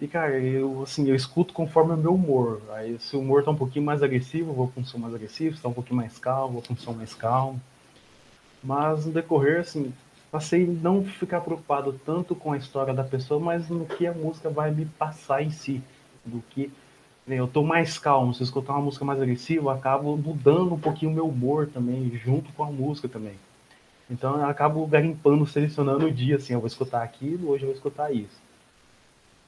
[0.00, 2.60] E, cara, eu, assim, eu escuto conforme o meu humor.
[2.72, 5.14] Aí, se o humor tá um pouquinho mais agressivo, eu vou com um som mais
[5.14, 5.56] agressivo.
[5.56, 7.60] Se tá um pouquinho mais calmo, vou com um som mais calmo.
[8.62, 9.92] Mas, no decorrer, assim,
[10.32, 14.14] passei a não ficar preocupado tanto com a história da pessoa, mas no que a
[14.14, 15.82] música vai me passar em si.
[16.24, 16.72] Do que
[17.28, 21.14] eu tô mais calmo, se escutar uma música mais agressiva, acabo mudando um pouquinho o
[21.14, 23.34] meu humor também, junto com a música também.
[24.10, 27.76] Então eu acabo garimpando, selecionando o dia, assim, eu vou escutar aquilo, hoje eu vou
[27.76, 28.40] escutar isso.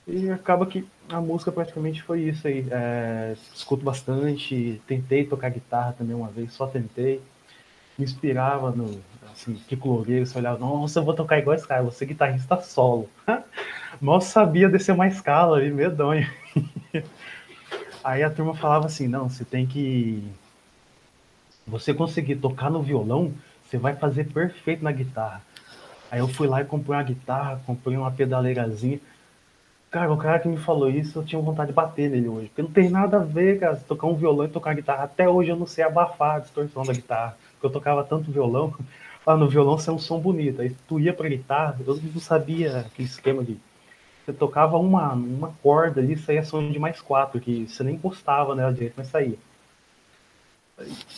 [0.06, 2.66] E acaba que a música praticamente foi isso aí.
[2.70, 7.22] É, escuto bastante, tentei tocar guitarra também uma vez, só tentei.
[7.96, 9.00] Me inspirava no,
[9.34, 12.60] assim, Kiko Loureiro, você olhava, nossa, eu vou tocar igual esse cara, vou ser guitarrista
[12.60, 13.08] solo.
[14.00, 16.28] Mal sabia descer uma escala ali, medonho.
[18.02, 20.22] Aí a turma falava assim, não, você tem que.
[21.66, 23.32] Você conseguir tocar no violão,
[23.64, 25.40] você vai fazer perfeito na guitarra.
[26.10, 29.00] Aí eu fui lá e comprei uma guitarra, comprei uma pedaleirazinha.
[29.90, 32.48] Cara, o cara que me falou isso, eu tinha vontade de bater nele hoje.
[32.48, 35.04] Porque não tem nada a ver, cara, tocar um violão e tocar guitarra.
[35.04, 37.36] Até hoje eu não sei abafar a distorção da guitarra.
[37.52, 38.74] Porque eu tocava tanto violão.
[39.26, 40.60] Ah, no violão você é um som bonito.
[40.60, 43.58] Aí tu ia pra guitarra, eu não sabia aquele esquema de
[44.24, 48.54] você tocava uma, uma corda ali, saía som de mais quatro, que você nem encostava
[48.54, 49.36] nela direito, mas saía.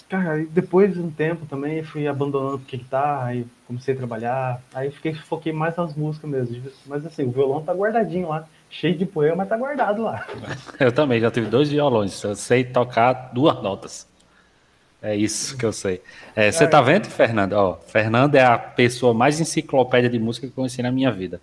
[0.09, 4.91] Cara, depois de um tempo também fui abandonando porque guitarra, aí comecei a trabalhar, aí
[4.91, 6.71] fiquei, foquei mais nas músicas mesmo.
[6.85, 10.27] Mas assim, o violão tá guardadinho lá, cheio de poeira, mas tá guardado lá.
[10.79, 14.07] Eu também, já tive dois violões, eu sei tocar duas notas.
[15.07, 16.03] É isso que eu sei.
[16.35, 17.53] É, você tá vendo, Fernando?
[17.53, 21.41] Ó, Fernando é a pessoa mais enciclopédia de música que eu conheci na minha vida.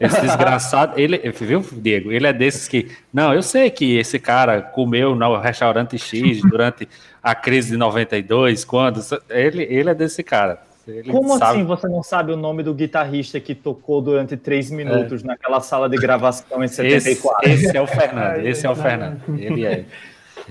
[0.00, 2.10] Esse desgraçado, ele, viu, Diego?
[2.10, 2.90] Ele é desses que.
[3.12, 6.88] Não, eu sei que esse cara comeu no restaurante X durante
[7.22, 9.00] a crise de 92, quando.
[9.30, 10.58] Ele, ele é desse cara.
[10.88, 14.70] Ele Como sabe- assim você não sabe o nome do guitarrista que tocou durante três
[14.70, 17.48] minutos naquela sala de gravação em Esse, 74?
[17.50, 19.20] esse é o Fernando, esse é o Fernando.
[19.38, 19.84] Ele é.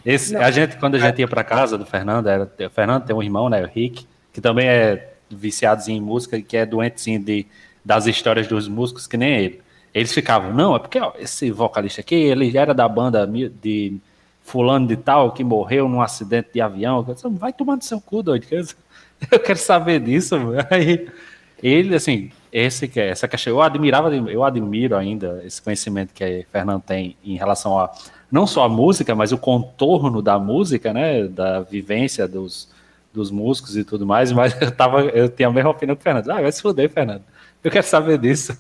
[0.04, 3.16] Esse, a gente, quando a gente ia para casa do Fernando, era, o Fernando tem
[3.16, 7.46] um irmão, né, o Rick, que também é viciadozinho em música, que é doentezinho de,
[7.84, 9.62] das histórias dos músicos, que nem ele.
[9.94, 13.98] Eles ficavam, não, é porque ó, esse vocalista aqui, ele era da banda de
[14.44, 17.04] fulano de tal, que morreu num acidente de avião.
[17.08, 18.46] Eu disse, Vai tomar no seu cu, doido.
[19.32, 20.36] Eu quero saber disso.
[20.70, 21.08] Aí,
[21.64, 26.46] ele, assim, esse que é, essa questão, eu admirava, eu admiro ainda esse conhecimento que
[26.52, 27.90] Fernando tem em relação a
[28.32, 32.70] não só a música, mas o contorno da música, né, da vivência dos,
[33.14, 36.04] dos músicos e tudo mais, mas eu tava, eu tinha a mesma opinião que o
[36.04, 36.30] Fernando.
[36.30, 37.24] Ah, vai se fuder, Fernando.
[37.64, 38.58] Eu quero saber disso.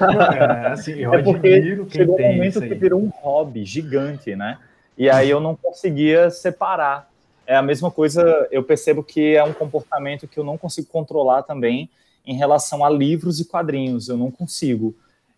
[0.00, 4.34] É, assim, eu É porque chegou um tem momento isso que virou um hobby gigante,
[4.34, 4.58] né?
[4.98, 7.08] E aí eu não conseguia separar.
[7.46, 11.42] É a mesma coisa, eu percebo que é um comportamento que eu não consigo controlar
[11.42, 11.88] também
[12.26, 14.08] em relação a livros e quadrinhos.
[14.08, 14.94] Eu não consigo.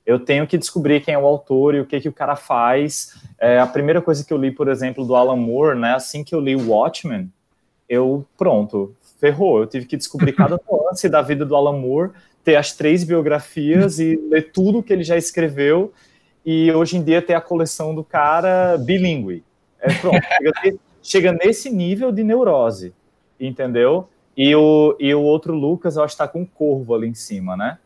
[0.06, 3.20] Eu tenho que descobrir quem é o autor e o que, que o cara faz.
[3.38, 5.94] É, a primeira coisa que eu li, por exemplo, do Alan Moore, né?
[5.94, 7.30] Assim que eu li Watchmen,
[7.88, 9.58] eu, pronto, ferrou.
[9.58, 12.12] Eu tive que descobrir cada nuance da vida do Alan Moore,
[12.44, 15.92] ter as três biografias e ler tudo que ele já escreveu
[16.44, 19.42] e hoje em dia ter a coleção do cara bilíngue.
[19.80, 22.94] É pronto, chega, chega nesse nível de neurose,
[23.40, 24.08] entendeu?
[24.36, 27.14] E o, e o outro Lucas, eu acho que tá com um corvo ali em
[27.14, 27.78] cima, né?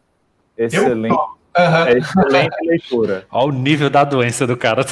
[0.58, 1.16] Excelente,
[1.56, 1.88] Aham.
[1.88, 3.26] é excelente leitura.
[3.30, 4.84] Olha o nível da doença do cara.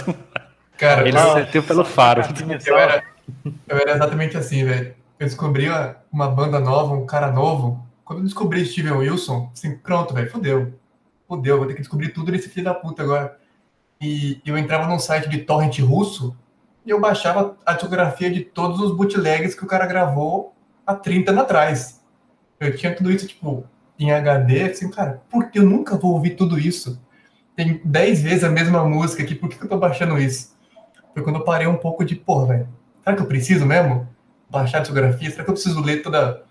[0.77, 2.23] Cara, Ele eu- sentiu pelo faro.
[2.67, 3.03] eu era,
[3.69, 4.95] eu era exatamente assim, velho.
[5.19, 7.85] Eu descobri uma, uma banda nova, um cara novo.
[8.05, 10.73] Quando eu descobri Steven Wilson, assim, pronto, velho, fodeu.
[11.27, 13.37] Fodeu, vou ter que descobrir tudo desse filho da puta agora.
[14.01, 16.35] E eu entrava num site de torrent russo
[16.87, 20.55] e eu baixava a discografia de todos os bootlegs que o cara gravou
[20.87, 22.01] há 30 anos atrás.
[22.61, 23.65] Eu tinha tudo isso, tipo,
[23.99, 27.01] em HD, assim, cara, por que eu nunca vou ouvir tudo isso?
[27.57, 30.57] Tem 10 vezes a mesma música aqui, por que eu tô baixando isso?
[31.13, 32.69] Foi quando eu parei um pouco de, porra, velho,
[33.03, 34.09] será que eu preciso mesmo
[34.49, 35.31] baixar a discografia?
[35.31, 36.45] Será que eu preciso ler toda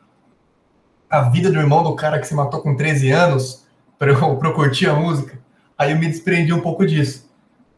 [1.09, 3.65] a vida do irmão do cara que se matou com 13 anos
[3.97, 5.39] pra eu, pra eu curtir a música?
[5.77, 7.31] Aí eu me desprendi um pouco disso.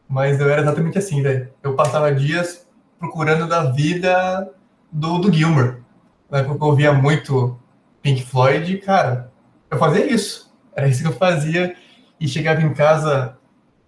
[0.08, 1.48] Mas eu era exatamente assim, velho.
[1.62, 2.66] Eu passava dias
[2.98, 4.50] procurando da vida
[4.90, 5.80] do, do Gilmer.
[6.28, 7.58] Na época que eu ouvia muito
[8.02, 9.29] Pink Floyd, cara,
[9.70, 10.52] eu fazia isso.
[10.74, 11.76] Era isso que eu fazia.
[12.18, 13.36] E chegava em casa,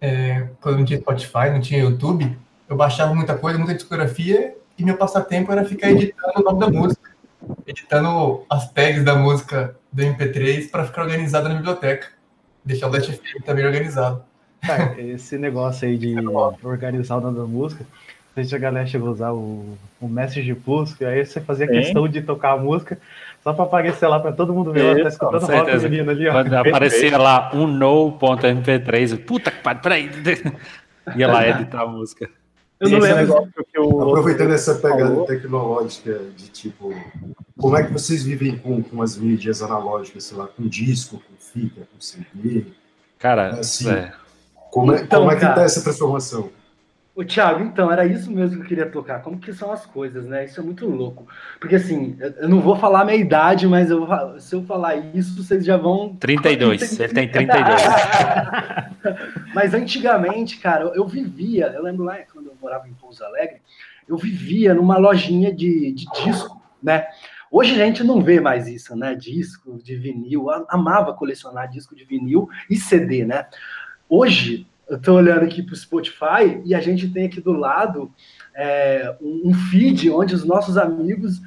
[0.00, 4.84] é, quando não tinha Spotify, não tinha YouTube, eu baixava muita coisa, muita discografia, e
[4.84, 7.10] meu passatempo era ficar editando o nome da música.
[7.66, 12.08] Editando as tags da música do MP3 para ficar organizado na biblioteca.
[12.64, 14.24] Deixar o FM também organizado.
[14.62, 16.14] Cara, esse negócio aí de
[16.62, 17.84] organizar o nome da música,
[18.34, 21.66] a gente a galera chegou a usar o, o Message Plus, que aí você fazia
[21.66, 21.72] Sim.
[21.72, 22.98] questão de tocar a música
[23.42, 26.33] só pra aparecer lá pra todo mundo ver, ó, tá escutando rock menino ali, ó.
[26.33, 30.11] Quando aparecia lá um no.mp3, puta que pariu, peraí.
[31.16, 32.28] Ia lá editar a música.
[32.78, 33.16] Eu não lembro.
[33.18, 35.24] negócio que o Aproveitando essa pegada falou.
[35.26, 36.92] tecnológica de tipo,
[37.59, 41.37] como é que vocês vivem com, com as mídias analógicas, sei lá, com disco, com
[41.38, 42.64] fita, com CD?
[43.18, 44.12] Cara, Assim, é,
[44.70, 45.55] Como é, Então, como é que cara.
[45.55, 46.50] tá essa transformação?
[47.14, 49.20] Ô, Thiago, então, era isso mesmo que eu queria tocar.
[49.20, 50.46] Como que são as coisas, né?
[50.46, 51.27] Isso é muito louco.
[51.61, 54.96] Porque, assim, eu- não vou falar a minha idade, mas eu, vou- se eu falar
[55.14, 56.16] isso, vocês já vão...
[56.20, 56.98] 32.
[57.01, 57.83] Ele tem 32.
[59.55, 63.61] Mas antigamente, cara, eu vivia, eu lembro lá quando eu morava em Pouso Alegre,
[64.09, 67.07] eu vivia numa lojinha de, de disco, né?
[67.51, 69.14] Hoje a gente não vê mais isso, né?
[69.14, 73.46] Disco de vinil, eu amava colecionar disco de vinil e CD, né?
[74.09, 78.12] Hoje, eu tô olhando aqui pro Spotify e a gente tem aqui do lado
[78.55, 81.40] é, um feed onde os nossos amigos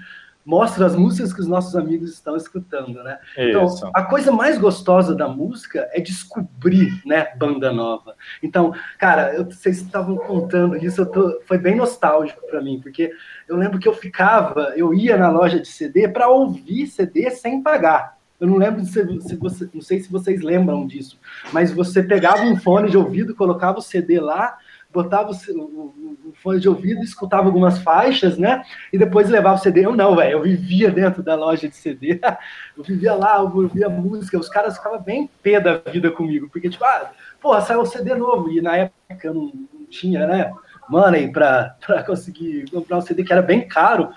[0.44, 3.18] mostram as músicas que os nossos amigos estão escutando, né?
[3.36, 3.90] Então, Isso.
[3.94, 8.16] a coisa mais gostosa da música é descobrir, né, banda nova.
[8.44, 13.12] Então, cara, eu- vocês estavam contando isso, tô- foi bem nostálgico para mim, porque
[13.48, 17.64] eu lembro que eu ficava, eu ia na loja de CD para ouvir CD sem
[17.64, 18.16] pagar.
[18.46, 21.20] Eu não lembro se, se você, não sei se vocês lembram disso,
[21.52, 24.56] mas você pegava um fone de ouvido, colocava o CD lá,
[24.94, 28.64] botava o, o- o- fone de ouvido, escutava algumas faixas, né?
[28.94, 29.86] E depois levava o CD.
[29.86, 32.20] Eu não, velho, eu vivia dentro da loja de CD.
[32.78, 36.70] Eu vivia lá, eu ouvia música, os caras ficavam bem pé da vida comigo, porque,
[36.70, 37.10] tipo, ah,
[37.42, 40.52] porra, saiu um CD novo, e na época eu não, não tinha, né,
[40.90, 41.74] money pra
[42.06, 44.10] conseguir comprar um CD que era bem caro,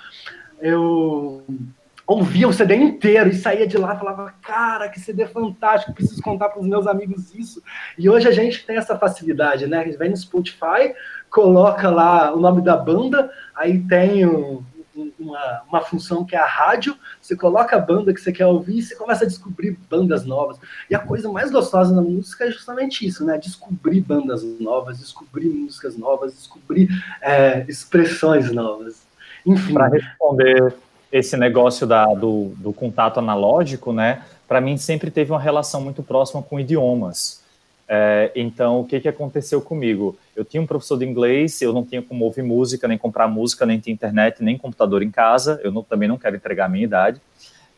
[0.61, 1.45] eu
[2.09, 6.49] ouvia o CD inteiro e saía de lá falava, cara, que CD fantástico, preciso contar
[6.49, 7.63] para os meus amigos isso.
[7.99, 9.81] E hoje a gente tem essa facilidade, né?
[9.81, 10.95] A gente vai no Spotify,
[11.29, 14.65] coloca lá o nome da banda, aí tem um,
[15.19, 18.79] uma, uma função que é a rádio, você coloca a banda que você quer ouvir
[18.79, 20.59] e você começa a descobrir bandas novas.
[20.89, 23.37] E a coisa mais gostosa na música é justamente isso, né?
[23.37, 26.89] Descobrir bandas novas, descobrir músicas novas, descobrir
[27.21, 29.07] é, expressões novas.
[29.45, 29.75] Enfim.
[29.75, 30.75] Para responder
[31.11, 34.23] esse negócio da, do, do contato analógico, né?
[34.47, 37.43] Para mim sempre teve uma relação muito próxima com idiomas.
[37.91, 40.17] É, então, o que, que aconteceu comigo?
[40.37, 43.65] Eu tinha um professor de inglês, eu não tinha como ouvir música, nem comprar música,
[43.65, 45.59] nem ter internet, nem computador em casa.
[45.65, 47.21] Eu não, também não quero entregar a minha idade.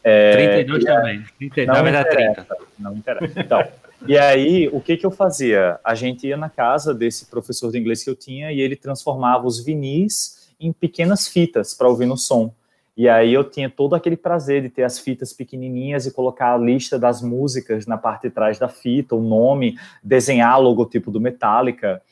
[0.03, 1.25] É, 32 também.
[1.38, 2.47] 39 não é 30.
[2.79, 3.40] Não interessa.
[3.40, 3.64] Então,
[4.07, 5.79] e aí, o que, que eu fazia?
[5.85, 9.47] A gente ia na casa desse professor de inglês que eu tinha e ele transformava
[9.47, 12.53] os vinis em pequenas fitas para ouvir no som.
[12.96, 16.59] E aí eu tinha todo aquele prazer de ter as fitas pequenininhas e colocar a
[16.59, 21.20] lista das músicas na parte de trás da fita, o nome, desenhar o logotipo do
[21.20, 22.03] Metallica.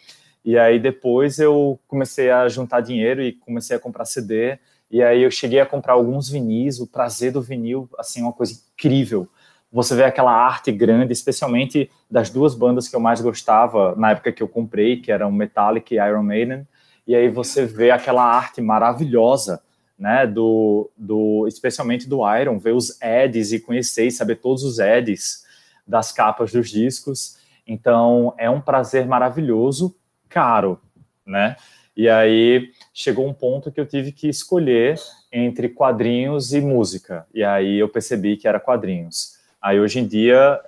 [0.44, 4.58] E aí depois eu comecei a juntar dinheiro e comecei a comprar CD.
[4.90, 8.54] E aí eu cheguei a comprar alguns vinis, o prazer do vinil, assim, uma coisa
[8.74, 9.28] incrível.
[9.70, 14.32] Você vê aquela arte grande, especialmente das duas bandas que eu mais gostava na época
[14.32, 16.66] que eu comprei, que eram Metallica e Iron Maiden.
[17.06, 19.60] E aí você vê aquela arte maravilhosa
[19.98, 24.78] né, do, do especialmente do Iron, ver os ads e conhecer e saber todos os
[24.78, 25.44] ads
[25.87, 27.38] das capas dos discos.
[27.66, 29.94] Então, é um prazer maravilhoso,
[30.28, 30.80] caro,
[31.26, 31.56] né?
[31.96, 35.00] E aí chegou um ponto que eu tive que escolher
[35.32, 37.26] entre quadrinhos e música.
[37.34, 39.37] E aí eu percebi que era quadrinhos.
[39.61, 40.61] Aí hoje em dia,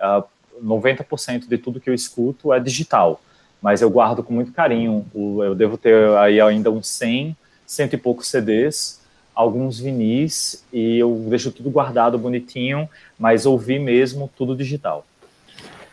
[0.61, 3.21] 90% de tudo que eu escuto é digital,
[3.63, 5.07] mas eu guardo com muito carinho.
[5.15, 9.00] Eu devo ter aí ainda uns 100, cento e poucos CDs
[9.35, 12.89] alguns vinis e eu deixo tudo guardado bonitinho,
[13.19, 15.07] mas ouvi mesmo tudo digital.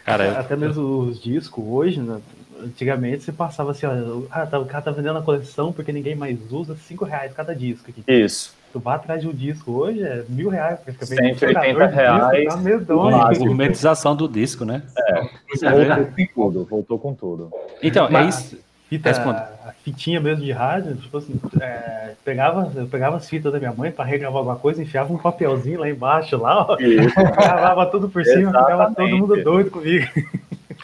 [0.05, 2.19] Cara, até mesmo os discos hoje, né?
[2.63, 6.15] Antigamente você passava assim, ó, ah, tá, o cara tá vendendo a coleção porque ninguém
[6.15, 8.03] mais usa, cinco reais cada disco aqui.
[8.07, 8.55] Isso.
[8.73, 11.39] Tu vai atrás de um disco hoje, é mil reais praticamente.
[11.39, 12.45] 180 reais.
[12.47, 14.81] Tá a gourmetização do disco, né?
[14.97, 15.21] É,
[15.61, 17.51] voltou com tudo, voltou com tudo.
[17.81, 18.59] Então, Mas, é isso.
[18.89, 23.59] Fita, a fitinha mesmo de rádio, tipo assim, é, pegava, eu pegava as fitas da
[23.59, 28.07] minha mãe para regravar alguma coisa, enfiava um papelzinho lá embaixo, lá, ó, gravava tudo
[28.07, 28.71] por cima, Exatamente.
[28.71, 30.07] ficava todo mundo doido comigo.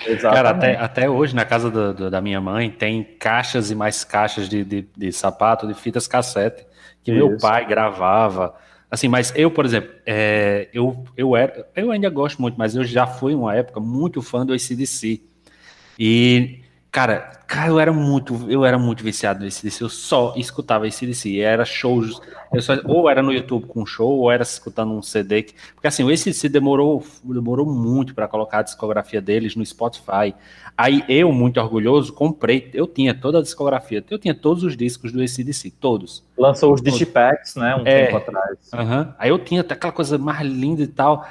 [0.05, 0.21] Exatamente.
[0.21, 4.03] Cara, até, até hoje, na casa do, do, da minha mãe, tem caixas e mais
[4.03, 6.65] caixas de, de, de sapato, de fitas cassete,
[7.03, 7.25] que Isso.
[7.25, 8.53] meu pai gravava.
[8.91, 12.83] Assim, mas eu, por exemplo, é, eu, eu, era, eu ainda gosto muito, mas eu
[12.83, 15.21] já fui uma época muito fã do ACDC.
[15.97, 16.62] E
[16.93, 21.39] Cara, cara, eu era muito, eu era muito viciado no ACDC, eu só escutava ACDC,
[21.39, 22.21] era shows,
[22.59, 26.03] só, ou era no YouTube com show, ou era escutando um CD, que, porque assim,
[26.03, 30.35] o ACDC demorou, demorou muito para colocar a discografia deles no Spotify,
[30.77, 35.11] aí eu, muito orgulhoso, comprei, eu tinha toda a discografia, eu tinha todos os discos
[35.11, 36.23] do ACDC, todos.
[36.37, 38.71] Lançou os Digipacks, né, um é, tempo atrás.
[38.71, 41.25] Uh -huh, aí eu tinha até aquela coisa mais linda e tal,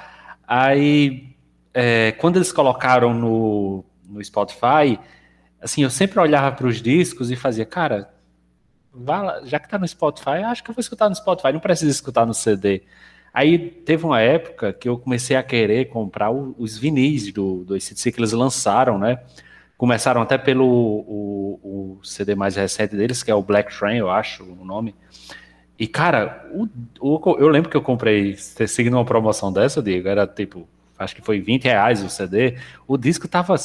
[0.44, 1.36] aí,
[1.72, 4.98] é, quando eles colocaram no, no Spotify,
[5.62, 8.12] assim, eu sempre olhava para os discos e fazia, cara,
[8.92, 11.90] lá, já que tá no Spotify, acho que eu vou escutar no Spotify, não precisa
[11.90, 12.82] escutar no CD.
[13.32, 18.12] Aí teve uma época que eu comecei a querer comprar os vinis do, do ACDC
[18.12, 19.20] que eles lançaram, né?
[19.78, 24.10] Começaram até pelo o, o, CD mais recente deles, que é o Black Train, eu
[24.10, 24.94] acho o nome.
[25.78, 26.68] E, cara, o,
[27.00, 31.22] o, eu lembro que eu comprei, seguindo uma promoção dessa, Diego, era tipo, acho que
[31.22, 32.58] foi 20 reais o CD.
[32.86, 33.56] O disco tava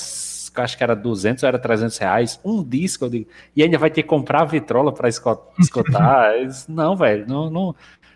[0.62, 3.90] acho que era 200 ou era 300 reais, um disco, eu digo, e ainda vai
[3.90, 6.34] ter que comprar a vitrola para escutar.
[6.68, 7.76] não, velho, não, não,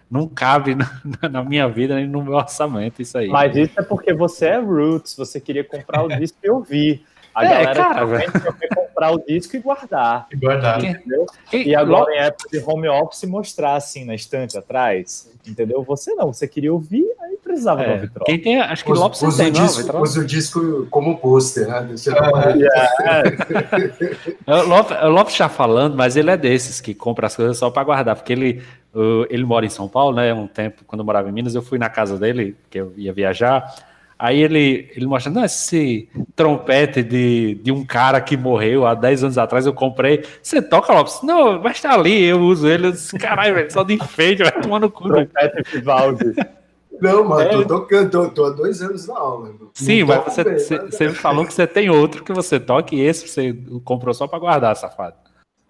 [0.09, 0.89] não cabe na,
[1.29, 3.29] na, minha vida nem no meu orçamento isso aí.
[3.29, 7.05] Mas isso é porque você é roots, você queria comprar o disco e ouvir.
[7.33, 8.19] A é, galera cara,
[8.59, 10.27] quer comprar o disco e guardar.
[10.29, 10.83] E guardar.
[10.83, 11.25] Entendeu?
[11.53, 15.31] E, agora, em época de home office, mostrar assim na estante atrás.
[15.47, 15.81] Entendeu?
[15.83, 17.97] Você não, você queria ouvir, aí precisava é.
[17.97, 18.25] vitrola.
[18.25, 21.67] Quem tem, acho que Lopes usa, tem, o disco, não, usa o disco como pôster,
[21.67, 21.85] né?
[21.87, 22.11] Deixa
[24.47, 25.05] é.
[25.05, 28.15] o Lopes está falando, mas ele é desses que compra as coisas só para guardar,
[28.15, 28.63] porque ele,
[29.29, 30.33] ele mora em São Paulo, né?
[30.33, 33.13] Um tempo, quando eu morava em Minas, eu fui na casa dele, que eu ia
[33.13, 33.73] viajar.
[34.21, 39.23] Aí ele, ele mostra, não, esse trompete de, de um cara que morreu há 10
[39.23, 40.23] anos atrás, eu comprei.
[40.43, 41.21] Você toca, Lopes?
[41.23, 42.85] Não, mas tá ali, eu uso ele.
[42.85, 45.09] Eu disse, caralho, velho, só de enfeite, vai tomar no cu.
[45.09, 46.35] Trompete Vivaldi.
[47.01, 47.49] Não, mano, é.
[47.49, 49.51] tô tocando, tô, tô, há dois anos na aula.
[49.73, 50.95] Sim, mas você, bem, você, mas...
[50.95, 54.27] você me falou que você tem outro que você toca e esse você comprou só
[54.27, 55.15] para guardar, safado.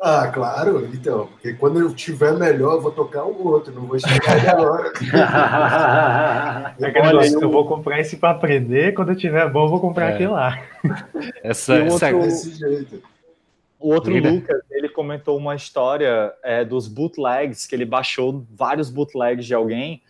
[0.04, 4.00] Ah, claro, então, porque quando eu tiver melhor, eu vou tocar o outro, não vou
[4.00, 4.92] chegar agora.
[6.82, 10.14] é eu vou comprar esse para aprender, quando eu tiver bom, eu vou comprar é.
[10.16, 10.60] aquele lá.
[11.44, 12.12] Essa, essa...
[12.12, 13.04] Desse jeito.
[13.80, 19.46] O outro Lucas, ele comentou uma história é, dos bootlegs, que ele baixou vários bootlegs
[19.46, 20.02] de alguém,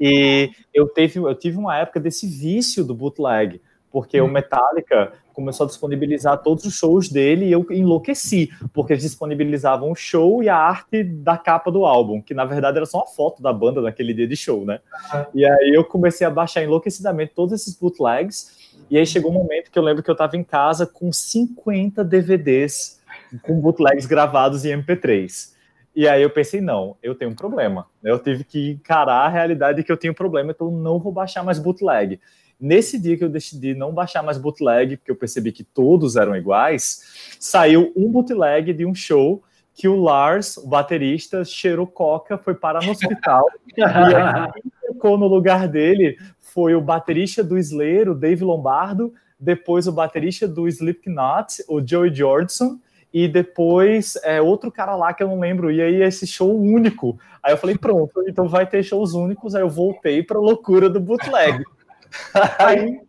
[0.00, 4.26] e eu, teve, eu tive uma época desse vício do bootleg, porque hum.
[4.26, 9.90] o Metallica começou a disponibilizar todos os shows dele e eu enlouqueci, porque eles disponibilizavam
[9.90, 13.06] o show e a arte da capa do álbum, que na verdade era só uma
[13.06, 14.80] foto da banda naquele dia de show, né?
[15.12, 15.24] Uhum.
[15.34, 19.70] E aí eu comecei a baixar enlouquecidamente todos esses bootlegs, e aí chegou um momento
[19.70, 23.02] que eu lembro que eu estava em casa com 50 DVDs
[23.42, 25.53] com bootlegs gravados em MP3.
[25.94, 27.86] E aí eu pensei, não, eu tenho um problema.
[28.02, 31.12] Eu tive que encarar a realidade de que eu tenho um problema, então não vou
[31.12, 32.20] baixar mais bootleg.
[32.60, 36.36] Nesse dia que eu decidi não baixar mais bootleg, porque eu percebi que todos eram
[36.36, 39.42] iguais, saiu um bootleg de um show
[39.72, 43.44] que o Lars, o baterista, cheirou coca, foi parar no hospital.
[43.76, 49.12] e aí, quem tocou no lugar dele foi o baterista do Slayer, o Dave Lombardo,
[49.38, 52.78] depois o baterista do Slipknot, o Joey Jordison,
[53.14, 57.16] e depois é, outro cara lá que eu não lembro, e aí esse show único.
[57.40, 60.98] Aí eu falei, pronto, então vai ter shows únicos, aí eu voltei pra loucura do
[60.98, 61.62] bootleg.
[62.58, 63.00] Aí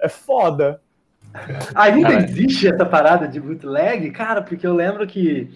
[0.00, 0.80] é foda.
[1.74, 4.10] Ainda existe essa parada de bootleg?
[4.10, 5.50] Cara, porque eu lembro que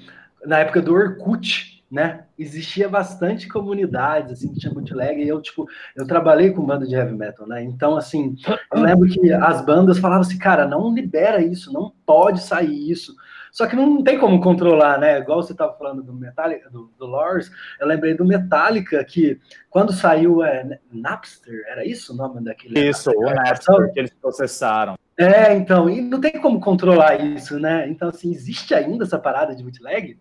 [0.45, 5.67] na época do Orkut, né, existia bastante comunidades, assim, que tinha bootleg, e eu, tipo,
[5.97, 8.37] eu trabalhei com banda de heavy metal, né, então, assim,
[8.73, 13.15] eu lembro que as bandas falavam assim, cara, não libera isso, não pode sair isso,
[13.55, 15.21] só que não tem como controlar, né?
[15.21, 17.49] Igual você estava falando do Metallica, do, do Lars,
[17.81, 19.39] eu lembrei do Metallica, que
[19.71, 22.77] quando saiu é, Napster, era isso o nome daquele?
[22.81, 24.99] Isso, o Napster que eles processaram.
[25.17, 27.89] É, então, e não tem como controlar isso, né?
[27.89, 30.19] Então, assim, existe ainda essa parada de bootleg?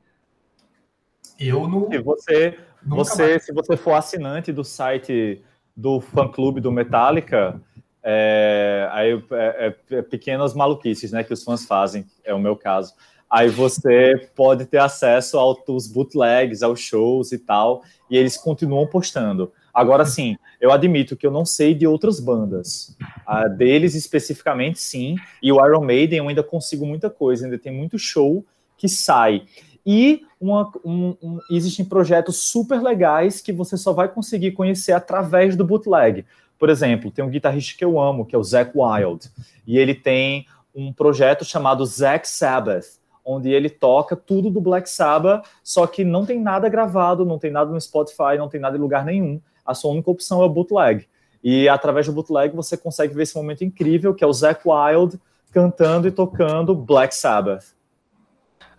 [1.40, 1.90] Eu não.
[1.90, 5.44] Se você, você se você for assinante do site
[5.76, 7.60] do fã-clube do Metallica,
[8.04, 12.56] é, aí é, é, é, pequenas maluquices, né, que os fãs fazem, é o meu
[12.56, 12.94] caso.
[13.34, 19.52] Aí você pode ter acesso aos bootlegs, aos shows e tal, e eles continuam postando.
[19.74, 22.96] Agora sim, eu admito que eu não sei de outras bandas.
[23.28, 25.16] Uh, deles especificamente, sim.
[25.42, 28.46] E o Iron Maiden eu ainda consigo muita coisa, ainda tem muito show
[28.78, 29.46] que sai.
[29.84, 35.56] E uma, um, um, existem projetos super legais que você só vai conseguir conhecer através
[35.56, 36.24] do bootleg.
[36.60, 39.28] Por exemplo, tem um guitarrista que eu amo, que é o Zack Wild,
[39.66, 45.46] e ele tem um projeto chamado Zack Sabbath, onde ele toca tudo do Black Sabbath,
[45.64, 48.82] só que não tem nada gravado, não tem nada no Spotify, não tem nada em
[48.82, 49.40] lugar nenhum.
[49.66, 51.08] A sua única opção é o bootleg.
[51.44, 55.20] E através do bootleg você consegue ver esse momento incrível, que é o Zack Wild
[55.52, 57.74] cantando e tocando Black Sabbath.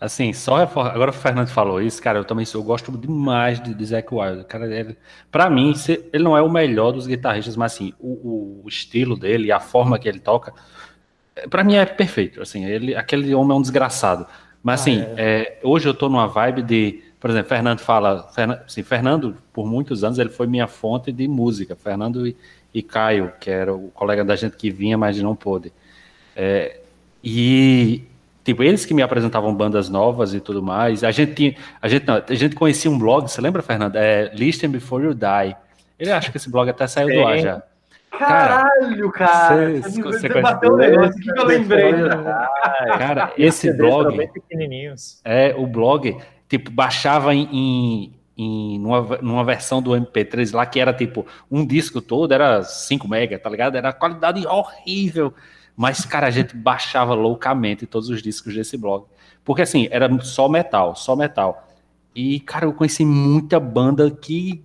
[0.01, 3.85] Assim, só agora o Fernando falou isso, cara, eu também eu gosto demais de, de
[3.87, 4.45] Zack Wild.
[4.45, 4.99] Cara, ele,
[5.31, 5.73] pra mim,
[6.13, 9.99] ele não é o melhor dos guitarristas, mas assim, o, o estilo dele, a forma
[9.99, 10.53] que ele toca,
[11.51, 14.27] para mim é perfeito, assim, ele, aquele homem é um desgraçado.
[14.63, 15.41] Mas assim, ah, é.
[15.41, 19.67] É, hoje eu tô numa vibe de, por exemplo, Fernando fala, Fernando, assim, Fernando por
[19.67, 22.37] muitos anos ele foi minha fonte de música, Fernando e,
[22.73, 25.73] e Caio, que era o colega da gente que vinha, mas não pôde.
[26.35, 26.81] É,
[27.23, 28.03] e
[28.45, 31.03] tipo, eles que me apresentavam bandas novas e tudo mais.
[31.03, 33.97] A gente tinha, a gente não, a gente conhecia um blog, você lembra, Fernando?
[33.97, 35.57] É Listen Before You Die.
[35.99, 37.15] Ele acha que esse blog até saiu Sim.
[37.15, 37.63] do ar já.
[38.19, 39.81] Caralho, cara!
[39.83, 41.93] Você, você, você bateu um negócio que eu lembrei.
[42.99, 44.29] Cara, esse blog.
[45.25, 46.17] É, o blog,
[46.49, 51.67] tipo, baixava em, em, em numa, numa, versão do MP3 lá que era tipo um
[51.67, 53.77] disco todo, era 5 mega, tá ligado?
[53.77, 55.33] Era qualidade horrível.
[55.77, 59.07] Mas, cara, a gente baixava loucamente todos os discos desse blog.
[59.45, 61.69] Porque assim, era só metal, só metal.
[62.15, 64.65] E, cara, eu conheci muita banda que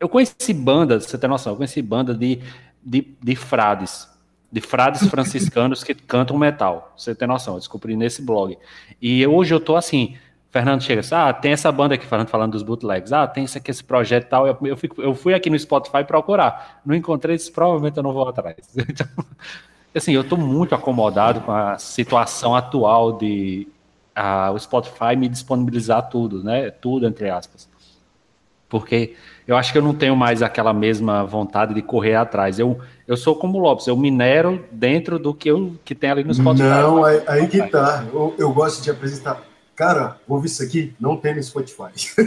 [0.00, 2.40] eu conheci banda, você tem noção, eu conheci banda de,
[2.84, 4.08] de, de frades,
[4.50, 6.92] de frades franciscanos que cantam metal.
[6.96, 8.56] Você tem noção, eu descobri nesse blog.
[9.00, 10.16] E hoje eu tô assim,
[10.50, 13.58] Fernando chega assim, ah, tem essa banda aqui, falando, falando dos bootlegs, ah, tem esse
[13.58, 14.46] aqui, esse projeto tal.
[14.46, 18.12] Eu, eu, fico, eu fui aqui no Spotify procurar, não encontrei isso, provavelmente eu não
[18.12, 18.56] vou atrás.
[19.90, 23.66] Então, assim, eu tô muito acomodado com a situação atual de
[24.14, 26.70] a, o Spotify me disponibilizar tudo, né?
[26.70, 27.68] Tudo, entre aspas.
[28.68, 29.16] Porque
[29.48, 32.58] eu acho que eu não tenho mais aquela mesma vontade de correr atrás.
[32.58, 36.22] Eu, eu sou como o Lopes, eu minero dentro do que, eu, que tem ali
[36.22, 36.64] no Spotify.
[36.64, 38.04] Não, aí, aí que tá.
[38.12, 39.47] Eu, eu gosto de apresentar.
[39.78, 41.84] Cara, ouve isso aqui, não tem no Spotify.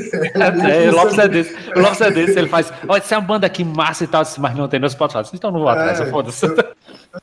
[0.71, 1.53] É, o Lopes é desse.
[1.75, 2.71] O Lopes é desse, ele faz.
[2.87, 5.29] Olha, essa é uma banda aqui massa e tal, mas não tem no Spotify.
[5.33, 6.47] Então não vou atrás, é, foda-se.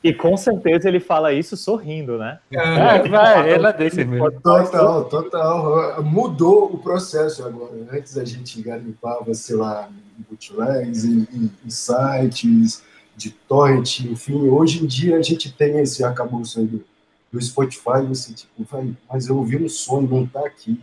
[0.03, 2.37] E com certeza ele fala isso sorrindo, né?
[2.51, 4.31] É, é vai, ele é desse mesmo.
[4.39, 6.03] Total, total.
[6.03, 7.71] Mudou o processo agora.
[7.91, 12.83] Antes a gente garimpava, sei lá, em bootlegs, em, em, em sites,
[13.17, 14.47] de torrent, enfim.
[14.47, 16.85] Hoje em dia a gente tem esse acabouço aí do,
[17.31, 20.79] do Spotify, você tipo, vai, mas eu ouvi um som, não tá aqui.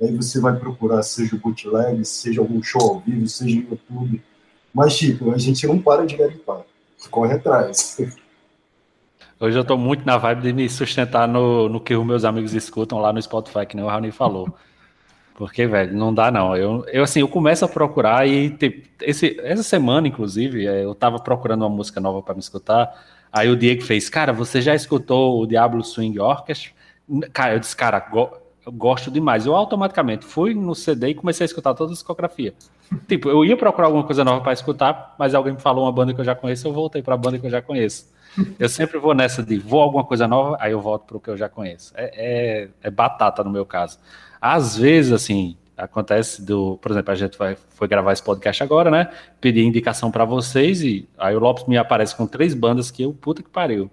[0.00, 4.22] Aí você vai procurar, seja o bootleg, seja algum show ao vivo, seja no YouTube.
[4.72, 6.62] Mas, tipo, a gente não para de garimpar.
[7.10, 7.98] Corre atrás.
[9.38, 12.52] Hoje eu tô muito na vibe de me sustentar no, no que os meus amigos
[12.52, 14.54] escutam lá no Spotify, que nem o Raoni falou.
[15.34, 16.54] Porque, velho, não dá não.
[16.54, 20.94] Eu, eu assim, eu começo a procurar e tipo, esse, essa semana, inclusive, é, eu
[20.94, 22.92] tava procurando uma música nova para me escutar.
[23.32, 26.72] Aí o Diego fez, cara, você já escutou o Diablo Swing Orchestra?
[27.32, 28.30] Cara, eu disse, cara, go
[28.64, 29.46] eu gosto demais.
[29.46, 32.54] Eu automaticamente fui no CD e comecei a escutar toda a discografia.
[33.08, 36.12] tipo, eu ia procurar alguma coisa nova para escutar, mas alguém me falou uma banda
[36.12, 38.06] que eu já conheço, eu voltei para a banda que eu já conheço.
[38.58, 41.30] Eu sempre vou nessa de vou alguma coisa nova, aí eu volto para o que
[41.30, 41.92] eu já conheço.
[41.96, 43.98] É, é, é, batata no meu caso.
[44.40, 48.90] Às vezes, assim, acontece do, por exemplo, a gente vai, foi gravar esse podcast agora,
[48.90, 49.10] né?
[49.40, 53.12] Pedi indicação para vocês e aí o Lopes me aparece com três bandas que eu,
[53.12, 53.90] puta que pariu.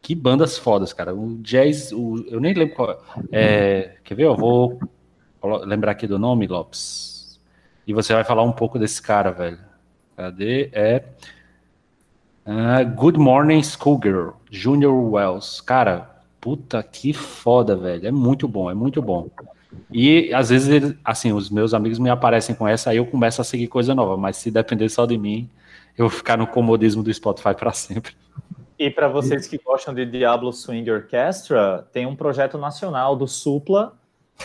[0.00, 1.14] Que bandas fodas, cara.
[1.14, 3.02] O jazz, o, eu nem lembro qual.
[3.32, 4.24] É, quer ver?
[4.24, 4.78] Eu vou
[5.64, 7.40] lembrar aqui do nome, Lopes.
[7.86, 9.58] E você vai falar um pouco desse cara, velho.
[10.16, 10.70] Cadê?
[10.72, 11.04] É.
[12.46, 15.60] Uh, Good Morning Schoolgirl, Junior Wells.
[15.60, 16.08] Cara,
[16.40, 18.06] puta que foda, velho.
[18.06, 19.28] É muito bom, é muito bom.
[19.92, 23.40] E às vezes, ele, assim, os meus amigos me aparecem com essa, aí eu começo
[23.40, 24.16] a seguir coisa nova.
[24.16, 25.48] Mas se depender só de mim,
[25.96, 28.12] eu vou ficar no comodismo do Spotify para sempre.
[28.78, 33.94] E para vocês que gostam de Diablo Swing Orchestra, tem um projeto nacional do Supla,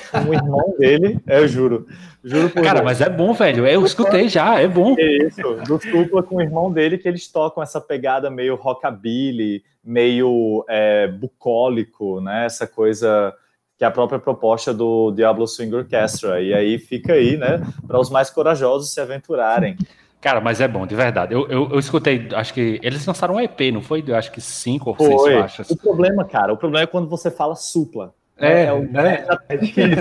[0.10, 1.86] com o irmão dele, é, eu juro.
[2.24, 2.86] juro Cara, Deus.
[2.86, 3.68] mas é bom, velho.
[3.68, 4.96] Eu escutei já, é bom.
[4.98, 9.64] É isso, do Supla com o irmão dele, que eles tocam essa pegada meio rockabilly,
[9.84, 12.46] meio é, bucólico, né?
[12.46, 13.34] Essa coisa
[13.82, 16.40] que é a própria proposta do Diablo Swing Orchestra.
[16.40, 19.76] E aí fica aí, né, para os mais corajosos se aventurarem.
[20.22, 21.34] Cara, mas é bom, de verdade.
[21.34, 24.04] Eu, eu, eu, escutei, acho que eles lançaram um EP, não foi?
[24.06, 25.08] Eu acho que cinco ou foi.
[25.08, 25.72] seis faixas.
[25.72, 28.14] O problema, cara, o problema é quando você fala supla.
[28.38, 29.94] É, é, o, é, é, difícil,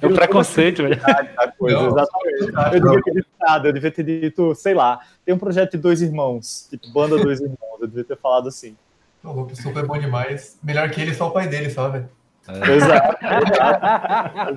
[0.00, 0.94] é o preconceito, velho.
[0.94, 2.52] exatamente.
[2.72, 5.78] Eu devia ter dito nada, eu devia ter dito, sei lá, tem um projeto de
[5.78, 8.76] dois irmãos, tipo, banda dois irmãos, eu devia ter falado assim.
[9.24, 10.56] O Lucas Supla é bom demais.
[10.62, 12.08] Melhor que ele, só o pai dele, só, velho.
[12.48, 12.76] É.
[12.76, 13.18] Exato,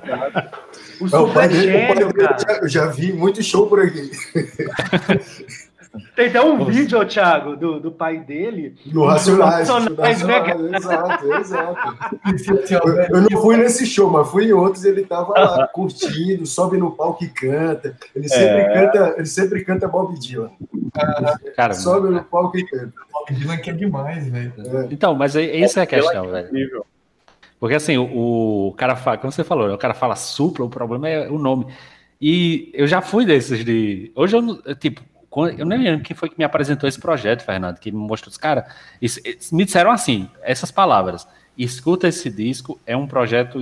[0.06, 0.58] exato,
[0.98, 2.38] O Super Gênio, cara.
[2.38, 4.10] Já, eu já vi muito show por aqui.
[6.16, 8.76] Tem até um vídeo, Thiago, do, do pai dele.
[8.86, 9.68] No Racionais.
[9.68, 10.42] Racionais né,
[10.74, 11.96] exato, exato.
[12.70, 14.84] Eu, eu, não fui nesse show, mas fui em outros.
[14.84, 17.94] Ele tava lá curtindo, sobe no palco e canta.
[18.16, 18.72] Ele sempre é.
[18.72, 20.50] canta, ele sempre canta Bob Dylan.
[21.54, 22.92] Cara, sobe no palco e canta.
[23.12, 24.52] Bob Dylan que é demais, velho.
[24.58, 24.88] É.
[24.90, 26.86] Então, mas essa é a questão, velho.
[27.62, 30.68] Porque assim, o, o, cara fala, como você falou, né, o cara fala supla, o
[30.68, 31.68] problema é o nome.
[32.20, 34.10] E eu já fui desses de.
[34.16, 35.00] Hoje eu, tipo,
[35.56, 38.36] eu nem lembro quem foi que me apresentou esse projeto, Fernando, que me mostrou os
[38.36, 38.64] caras.
[39.52, 41.24] Me disseram assim, essas palavras.
[41.56, 43.60] Escuta esse disco, é um projeto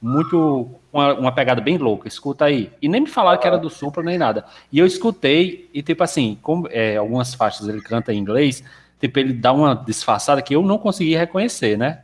[0.00, 0.70] muito.
[0.90, 2.72] Uma, uma pegada bem louca, escuta aí.
[2.80, 4.46] E nem me falaram que era do Supla nem nada.
[4.72, 8.64] E eu escutei, e tipo assim, como é, algumas faixas ele canta em inglês,
[8.98, 12.03] tipo, ele dá uma disfarçada que eu não consegui reconhecer, né?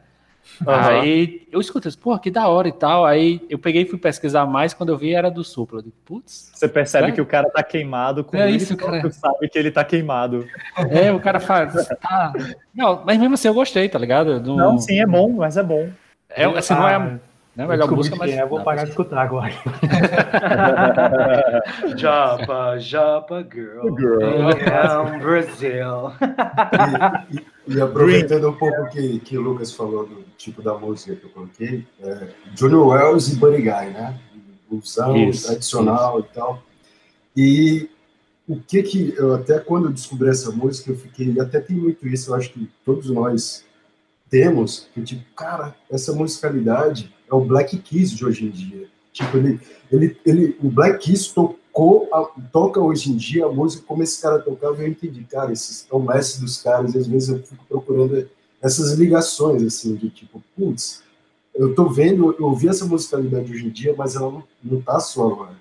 [0.67, 0.73] Uhum.
[0.75, 3.07] Aí eu escutei, pô, que da hora e tal.
[3.07, 5.83] Aí eu peguei e fui pesquisar mais, quando eu vi era do Supla.
[6.05, 6.51] Putz.
[6.55, 9.01] Você percebe que o cara tá queimado com é isso, cara.
[9.01, 10.47] Você sabe que ele tá queimado.
[10.91, 11.73] É, o cara faz.
[12.01, 12.33] Tá...
[12.75, 14.39] Não, mas mesmo assim eu gostei, tá ligado?
[14.39, 14.57] Do...
[14.57, 15.89] Não, sim, é bom, mas é bom.
[16.29, 17.21] É, assim, não é.
[17.57, 18.31] Não é a melhor música, mas.
[18.31, 19.53] É, eu vou parar de escutar agora.
[21.97, 23.97] Japa, Japa Girl.
[23.97, 24.51] Girl.
[24.57, 26.13] Yeah, Brasil.
[27.67, 31.25] E, e, aproveitando um pouco que, que o Lucas falou do tipo da música que
[31.25, 34.19] eu coloquei, é, Junior Wells e Buddy Guy, né?
[34.69, 36.29] Bluesão, tradicional isso.
[36.29, 36.63] e tal.
[37.37, 37.91] E
[38.49, 42.07] o que que eu até quando eu descobri essa música eu fiquei até tem muito
[42.09, 43.65] isso eu acho que todos nós
[44.29, 48.89] temos que tipo cara essa musicalidade é o Black Keys de hoje em dia.
[49.13, 49.61] Tipo, ele,
[49.91, 54.21] ele, ele, o Black Keys tocou, a, toca hoje em dia a música como esse
[54.21, 57.43] cara tocava, eu entendi, cara, esses é o mestre dos caras, e às vezes eu
[57.43, 58.29] fico procurando
[58.61, 61.03] essas ligações, assim, de tipo, putz,
[61.55, 65.01] eu tô vendo, eu ouvi essa musicalidade hoje em dia, mas ela não, não tá
[65.01, 65.57] só agora.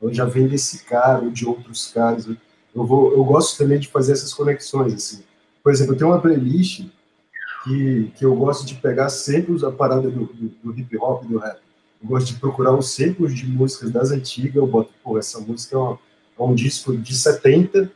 [0.00, 2.26] Ela já vem desse cara ou de outros caras.
[2.26, 5.22] Eu, vou, eu gosto também de fazer essas conexões, assim.
[5.62, 6.86] Por exemplo, eu tenho uma playlist
[7.62, 11.28] que, que eu gosto de pegar sempre a parada do, do, do hip hop e
[11.28, 11.58] do rap.
[12.02, 15.76] Eu gosto de procurar os samples de músicas das antigas, eu boto, pô, essa música
[15.76, 15.98] é, uma,
[16.38, 17.90] é um disco de 70,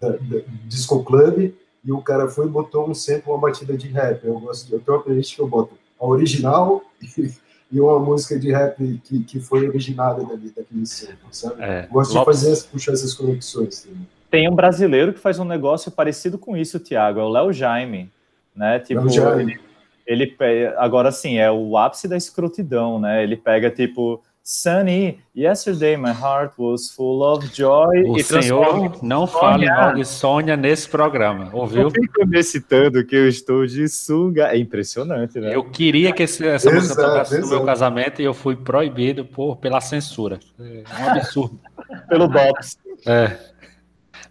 [0.00, 1.52] da, da, Disco Club,
[1.84, 4.24] e o cara foi e botou um sample, uma batida de rap.
[4.24, 7.32] Eu gosto de, eu tenho uma playlist que eu boto a original e,
[7.72, 11.60] e uma música de rap que, que foi originada dali, daquele sample, sabe?
[11.60, 12.40] É, gosto Lopes...
[12.40, 14.06] de fazer, puxar essas conexões também.
[14.30, 18.10] Tem um brasileiro que faz um negócio parecido com isso, Thiago, é o Léo Jaime
[18.58, 18.78] né?
[18.80, 19.06] Tipo,
[19.40, 19.58] ele,
[20.06, 23.22] Ele pe- agora sim, é o ápice da escrotidão, né?
[23.22, 29.26] Ele pega tipo Sunny, yesterday my heart was full of joy O e senhor não
[29.26, 31.82] fale mal de Sônia nesse programa, ouviu?
[31.82, 34.48] Eu fico me citando que eu estou de sunga.
[34.48, 35.54] É impressionante, né?
[35.54, 39.26] Eu queria que esse- essa música Exato, tocasse no meu casamento e eu fui proibido
[39.26, 40.40] por, pela censura.
[40.58, 41.60] É um absurdo.
[42.08, 42.78] Pelo DOPS.
[43.06, 43.36] É.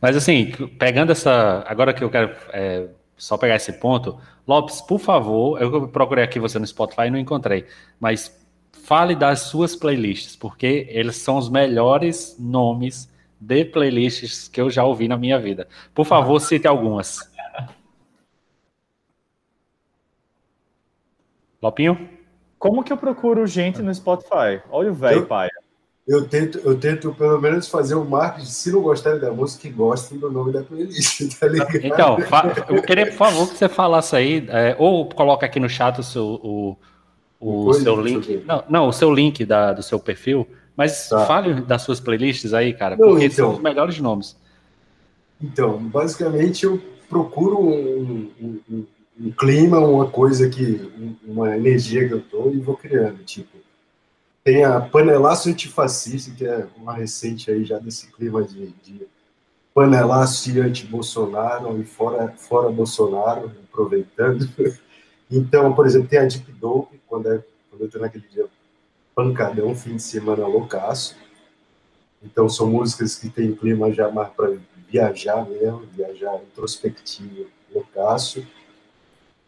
[0.01, 1.63] Mas assim, pegando essa.
[1.67, 2.87] Agora que eu quero é,
[3.17, 7.19] só pegar esse ponto, Lopes, por favor, eu procurei aqui você no Spotify e não
[7.19, 7.65] encontrei,
[7.99, 8.33] mas
[8.71, 13.09] fale das suas playlists, porque eles são os melhores nomes
[13.39, 15.67] de playlists que eu já ouvi na minha vida.
[15.93, 17.19] Por favor, cite algumas.
[21.61, 22.09] Lopinho?
[22.59, 24.61] Como que eu procuro gente no Spotify?
[24.69, 25.49] Olha o velho, Eu- pai.
[26.07, 29.69] Eu tento, eu tento pelo menos fazer o marketing, se não gostarem da música, que
[29.69, 31.75] gostem do nome da playlist, tá ligado?
[31.83, 32.17] Então,
[32.69, 36.03] eu queria, por favor, que você falasse aí, é, ou coloca aqui no chat o
[36.03, 36.77] seu, o,
[37.41, 38.43] o Coisa, seu link.
[38.45, 40.47] Não, não, o seu link da, do seu perfil.
[40.77, 41.25] Mas Tá.
[41.25, 43.35] fale das suas playlists aí, cara, Não, porque então.
[43.47, 44.37] são os melhores nomes.
[45.41, 46.79] Então, basicamente eu
[47.09, 48.85] procuro um, um- um-
[49.19, 53.56] um clima, uma coisa que, um- uma energia que eu tô e vou criando, tipo.
[54.47, 59.05] Tem a Panelaço Antifascista, que é uma recente aí já desse clima de, de
[59.73, 64.47] panelaço e anti-Bolsonaro e fora, fora Bolsonaro, aproveitando.
[65.29, 68.45] Então, por exemplo, tem a Deep Dope, quando, é, quando eu tô naquele dia
[69.13, 71.17] pancadão, fim de semana loucaço.
[72.23, 74.55] Então, são músicas que tem clima já mais para
[74.89, 78.47] viajar mesmo, viajar introspectivo, loucaço.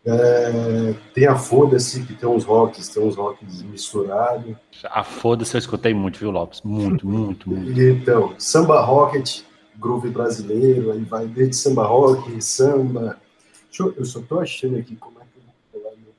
[0.06, 4.56] É, tem a Foda-se, que tem uns rocks, tem uns rocks misturados.
[4.86, 6.62] A foda-se eu escutei muito, viu, Lopes?
[6.62, 7.80] Muito, muito, muito.
[7.80, 9.42] E, então, samba rocket,
[9.78, 13.20] groove brasileiro, aí vai desde samba rock, samba.
[13.68, 15.96] Deixa eu, eu só tô achando aqui como é que eu vou falar.
[15.98, 16.14] meu-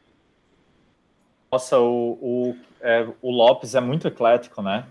[1.50, 4.86] Nossa, o, o, é, o Lopes é muito eclético, né?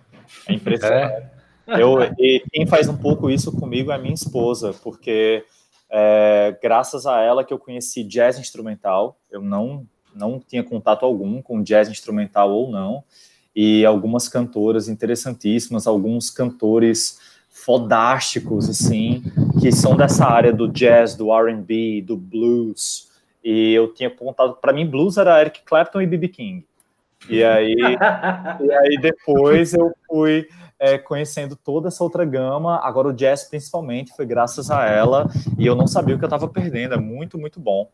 [0.48, 1.14] É impressionante.
[1.68, 5.46] É, Eu, e quem faz um pouco isso comigo é minha esposa, porque
[5.90, 9.86] é, graças a ela que eu conheci jazz instrumental, eu não,
[10.16, 13.04] não tinha contato algum com jazz instrumental ou não,
[13.56, 17.20] e algumas cantoras interessantíssimas, alguns cantores
[17.50, 19.24] fodásticos, assim,
[19.60, 23.10] que são dessa área do jazz, do R&B, do blues,
[23.44, 26.28] e eu tinha contato, para mim blues era Eric Clapton e B.B.
[26.28, 26.66] King,
[27.28, 27.76] e aí,
[28.62, 30.48] e aí depois eu fui
[30.80, 32.80] é, conhecendo toda essa outra gama.
[32.84, 35.28] Agora o jazz, principalmente, foi graças a ela.
[35.58, 36.94] E eu não sabia o que eu estava perdendo.
[36.96, 37.90] É muito, muito bom.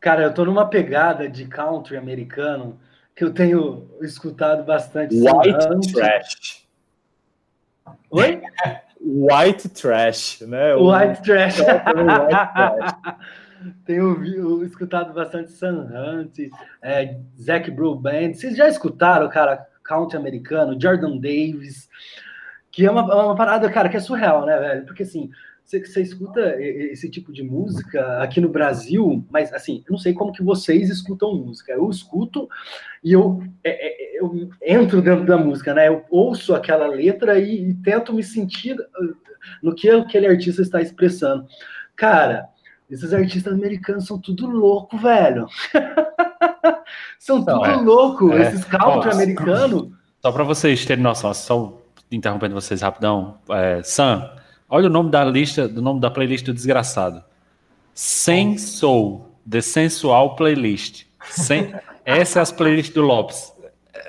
[0.00, 2.78] Cara, eu tô numa pegada de country americano
[3.14, 5.14] que eu tenho escutado bastante.
[5.14, 5.92] White Hunt.
[5.92, 6.66] trash.
[8.10, 8.40] Oi?
[9.00, 10.74] White trash, né?
[10.74, 11.58] O- White Trash.
[11.60, 11.72] White
[12.54, 12.94] trash.
[13.84, 16.38] Tenho ouvi- escutado bastante Sun Hunt,
[16.82, 18.34] é, Zac Bro Band.
[18.34, 21.88] Vocês já escutaram, cara, country americano, Jordan Davis,
[22.70, 24.84] que é uma, é uma parada, cara, que é surreal, né, velho?
[24.84, 25.30] Porque assim,
[25.64, 30.32] você, escuta esse tipo de música aqui no Brasil, mas assim, eu não sei como
[30.32, 31.72] que vocês escutam música.
[31.72, 32.48] Eu escuto
[33.04, 35.88] e eu, é, é, eu entro dentro da música, né?
[35.88, 39.16] Eu ouço aquela letra e, e tento me sentir uh,
[39.62, 41.46] no que aquele artista está expressando.
[41.94, 42.48] Cara,
[42.90, 45.46] esses artistas americanos são tudo louco, velho.
[47.18, 47.76] são Não, tudo é.
[47.76, 48.32] louco.
[48.32, 48.48] É.
[48.48, 49.88] Esses country americanos.
[50.20, 51.78] Só para vocês terem noção, só
[52.10, 54.30] interrompendo vocês rapidão, é, Sam,
[54.68, 57.22] olha o nome da lista, do nome da playlist do desgraçado.
[57.94, 61.04] Sem Soul, The Sensual Playlist.
[61.30, 63.52] Sem, essa é as playlists do Lopes.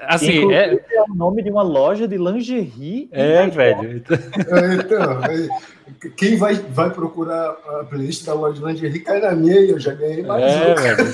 [0.08, 3.10] Assim, Inclusive, é, é o nome de uma loja de lingerie.
[3.12, 4.04] é velho.
[4.10, 5.50] É, Então, aí,
[6.16, 9.80] quem vai, vai procurar a playlist da loja de lingerie cai na minha e eu
[9.80, 10.76] já ganhei mais É, um.
[10.76, 11.14] velho.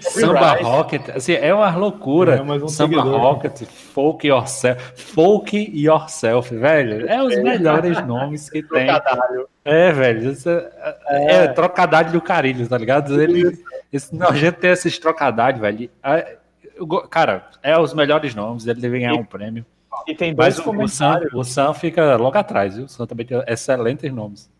[0.00, 0.54] Samba.
[0.62, 2.36] Rocket, assim, é uma loucura.
[2.36, 3.20] É, mais um Samba seguidor.
[3.20, 7.08] Rocket, Folk Yourself, Folk Yourself, velho.
[7.08, 8.86] É os melhores nomes que tem.
[8.86, 9.48] Trocadilho.
[9.64, 10.30] É, velho.
[10.32, 10.70] Isso é,
[11.08, 13.20] é, é trocadilho do carilho, tá ligado?
[13.20, 13.58] Ele,
[13.92, 15.90] esse nojento tem esses trocadilhos, velho.
[16.04, 16.36] É,
[16.76, 19.64] eu cara, é os melhores nomes, ele deve ganhar um prêmio.
[20.06, 21.34] E tem dois Mas o, o, Sam, comentários.
[21.34, 22.84] o Sam fica logo atrás, viu?
[22.84, 24.50] O Sam também tem excelentes nomes.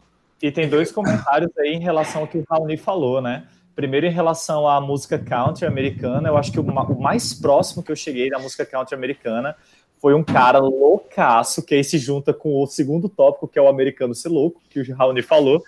[0.42, 3.46] E tem dois comentários aí em relação ao que o Raoni falou, né?
[3.74, 7.92] Primeiro, em relação à música country americana, eu acho que o, o mais próximo que
[7.92, 9.54] eu cheguei da música country americana
[10.00, 13.68] foi um cara loucaço, que aí se junta com o segundo tópico, que é o
[13.68, 15.62] americano ser louco, que o Raoni falou.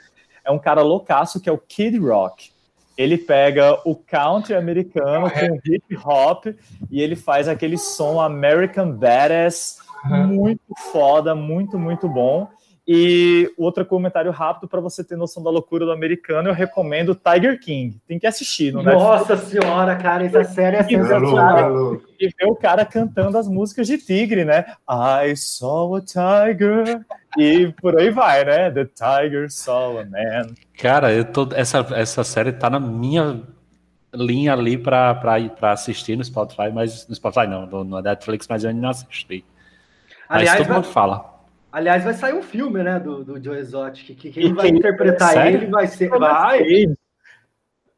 [0.45, 2.51] É um cara loucaço, que é o Kid Rock.
[2.99, 6.47] Ele pega o country americano com o hip hop
[6.91, 12.51] e ele faz aquele som American Badass muito foda, muito, muito bom.
[12.91, 17.61] E outro comentário rápido para você ter noção da loucura do americano, eu recomendo Tiger
[17.61, 18.01] King.
[18.09, 18.95] Tem que assistir, não é?
[18.95, 22.01] Nossa senhora, cara, essa série é sensacional.
[22.19, 24.65] E ver o cara cantando as músicas de tigre, né?
[24.89, 27.05] I saw a tiger.
[27.37, 28.71] E por aí vai, né?
[28.71, 30.55] The tiger saw a man.
[30.79, 33.43] Cara, eu tô, essa, essa série tá na minha
[34.15, 35.21] linha ali para
[35.73, 39.45] assistir no Spotify, mas no Spotify não, no, no Netflix, mas eu ainda não assisti.
[40.27, 41.38] Aliás, mas todo mundo fala.
[41.71, 45.59] Aliás, vai sair um filme, né, do, do Joe Exotic, que quem vai interpretar Sério?
[45.59, 46.09] ele vai ser.
[46.09, 46.87] Vai.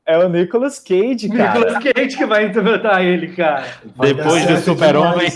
[0.05, 1.59] É o Nicolas Cage, cara.
[1.59, 3.65] Nicolas Cage que vai interpretar ele, cara.
[4.01, 5.31] Depois do Super-Homem.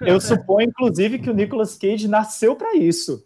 [0.00, 3.24] Eu suponho, inclusive, que o Nicolas Cage nasceu para isso.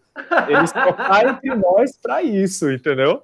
[0.49, 3.23] Ele está entre nós para isso, entendeu?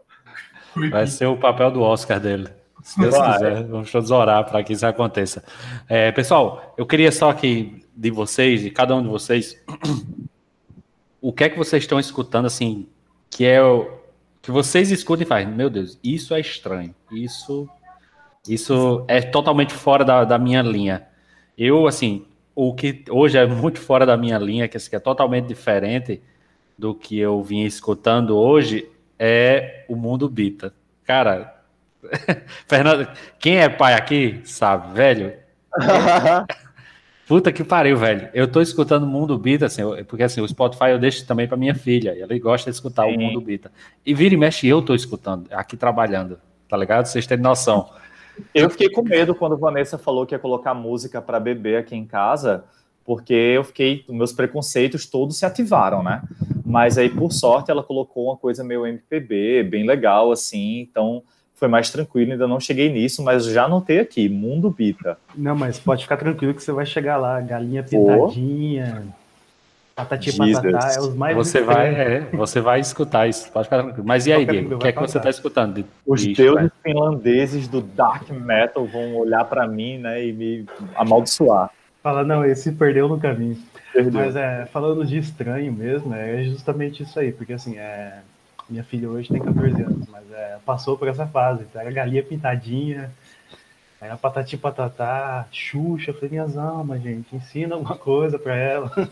[0.91, 2.49] Vai ser o papel do Oscar dele.
[2.83, 3.33] Se Deus vai.
[3.33, 5.43] quiser, vamos todos orar para que isso aconteça.
[5.89, 9.59] É, pessoal, eu queria só que de vocês, de cada um de vocês,
[11.21, 12.89] o que é que vocês estão escutando, assim,
[13.31, 13.99] que é o
[14.41, 17.69] que vocês escutam e fazem, meu Deus, isso é estranho, isso,
[18.49, 21.07] isso é totalmente fora da, da minha linha.
[21.57, 25.47] Eu, assim, o que hoje é muito fora da minha linha, que, assim, é totalmente
[25.47, 26.23] diferente
[26.79, 28.89] do que eu vinha escutando hoje,
[29.19, 30.73] é o mundo bita.
[31.05, 31.63] Cara,
[32.69, 33.09] Fernando,
[33.39, 35.35] quem é pai aqui sabe, velho.
[37.29, 38.31] Puta que pariu, velho.
[38.33, 41.59] Eu tô escutando o Mundo Bita, assim, porque assim, o Spotify eu deixo também para
[41.59, 42.15] minha filha.
[42.17, 43.17] E ela gosta de escutar Sim.
[43.17, 43.71] o Mundo Bita.
[44.05, 47.05] E vira e mexe, eu tô escutando, aqui trabalhando, tá ligado?
[47.05, 47.91] Vocês têm noção.
[48.55, 52.07] Eu fiquei com medo quando Vanessa falou que ia colocar música para beber aqui em
[52.07, 52.65] casa,
[53.05, 56.23] porque eu fiquei, meus preconceitos todos se ativaram, né?
[56.65, 61.23] Mas aí, por sorte, ela colocou uma coisa meio MPB, bem legal, assim, então
[61.59, 65.19] foi mais tranquilo, ainda não cheguei nisso, mas já anotei aqui, Mundo Bita.
[65.35, 69.05] Não, mas pode ficar tranquilo que você vai chegar lá, galinha pintadinha,
[69.95, 74.07] patati patatá, é os mais você vai, é, você vai escutar isso, pode ficar tranquilo.
[74.07, 75.75] Mas e aí, Diego, o que é que você está escutando?
[75.75, 80.67] De, os de deuses finlandeses do dark metal vão olhar para mim, né, e me
[80.95, 81.71] amaldiçoar.
[82.01, 83.59] Fala, não, esse perdeu no caminho.
[83.93, 84.13] Perdeu.
[84.13, 88.21] Mas é, falando de estranho mesmo, é justamente isso aí, porque assim, é,
[88.69, 91.65] minha filha hoje tem 14 anos, mas é, passou por essa fase.
[91.65, 93.11] Então era galinha pintadinha,
[94.01, 98.91] era patati patatá, Xuxa, falei, minhas almas, gente, ensina alguma coisa para ela.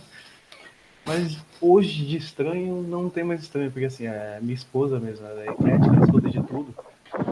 [1.04, 5.40] Mas hoje de estranho não tem mais estranho, porque assim, é minha esposa mesmo, ela
[5.40, 6.74] é eclética, escuta de tudo.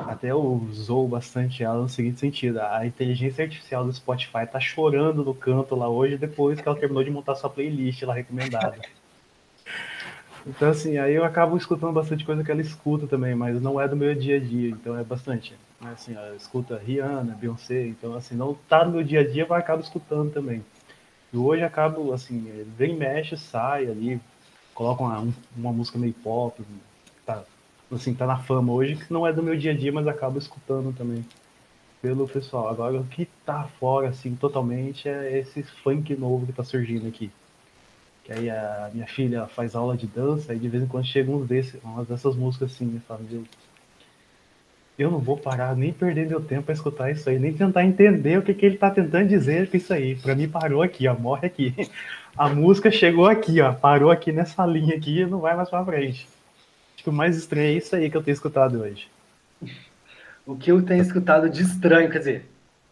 [0.07, 5.35] Até usou bastante ela no seguinte sentido: a inteligência artificial do Spotify tá chorando no
[5.35, 8.77] canto lá hoje depois que ela terminou de montar sua playlist lá recomendada.
[10.47, 13.89] Então, assim, aí eu acabo escutando bastante coisa que ela escuta também, mas não é
[13.89, 15.55] do meu dia a dia, então é bastante.
[15.81, 19.59] Assim, ela escuta Rihanna, Beyoncé, então, assim, não tá no meu dia a dia, mas
[19.59, 20.63] acabo escutando também.
[21.33, 24.21] E hoje acabo, assim, vem mexe, sai ali,
[24.75, 26.63] coloca uma, uma música meio pop,
[27.25, 27.43] tá,
[27.91, 30.39] assim, tá na fama hoje, que não é do meu dia a dia, mas acabo
[30.39, 31.25] escutando também
[32.03, 32.69] pelo pessoal.
[32.69, 37.31] Agora, o que tá fora, assim, totalmente é esse funk novo que tá surgindo aqui
[38.25, 41.31] que aí a minha filha faz aula de dança e de vez em quando chega
[41.31, 43.45] uns desses, umas dessas músicas assim, e fala, meu,
[44.99, 48.39] eu não vou parar nem perder meu tempo para escutar isso aí, nem tentar entender
[48.39, 50.15] o que, que ele tá tentando dizer com isso aí.
[50.17, 51.75] Para mim parou aqui, ó, morre aqui.
[52.37, 55.85] A música chegou aqui, ó, parou aqui nessa linha aqui e não vai mais para
[55.85, 56.27] frente.
[56.95, 59.09] Acho que o mais estranho é isso aí que eu tenho escutado hoje.
[60.47, 62.47] O que eu tenho escutado de estranho, quer dizer,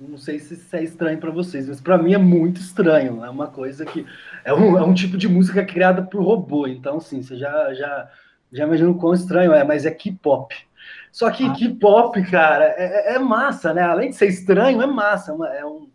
[0.08, 3.24] não sei se isso é estranho para vocês, mas para mim é muito estranho.
[3.24, 4.06] É uma coisa que
[4.44, 6.66] é um, é um tipo de música criada por robô.
[6.66, 8.08] Então, sim, você já já
[8.52, 10.54] já imagina o quão estranho é, mas é K-pop.
[11.10, 11.52] Só que ah.
[11.52, 13.82] K-pop, cara, é, é, massa, né?
[13.82, 15.32] Além de ser estranho, é massa.
[15.52, 15.88] É, é um,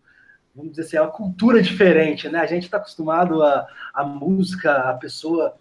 [0.56, 2.40] vamos dizer assim, é uma cultura diferente, né?
[2.40, 5.54] A gente está acostumado a, a música, a pessoa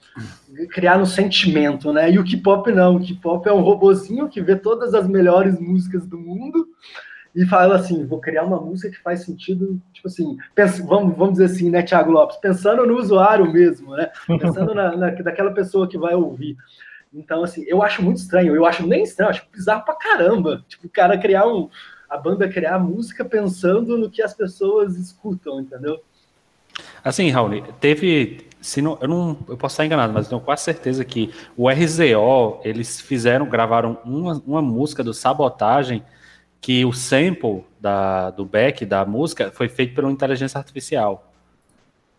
[0.71, 2.11] criar um sentimento, né?
[2.11, 2.97] E o K-pop não.
[2.97, 6.69] O K-pop é um robozinho que vê todas as melhores músicas do mundo
[7.37, 11.35] e fala assim: vou criar uma música que faz sentido, tipo assim, pensa, vamos, vamos
[11.35, 14.11] dizer assim, né, Thiago Lopes, pensando no usuário mesmo, né?
[14.27, 16.57] Pensando na, na, daquela pessoa que vai ouvir.
[17.13, 20.65] Então, assim, eu acho muito estranho, eu acho nem estranho, acho bizarro pra caramba.
[20.67, 21.69] Tipo, o cara criar um.
[22.09, 26.01] A banda criar música pensando no que as pessoas escutam, entendeu?
[27.05, 28.47] Assim, Raul, teve.
[28.61, 32.61] Se não, eu não, eu posso estar enganado, mas tenho quase certeza que o RZO,
[32.65, 36.03] eles fizeram, gravaram uma, uma música do Sabotagem
[36.67, 41.33] que o sample da, do back da música foi feito pela inteligência artificial.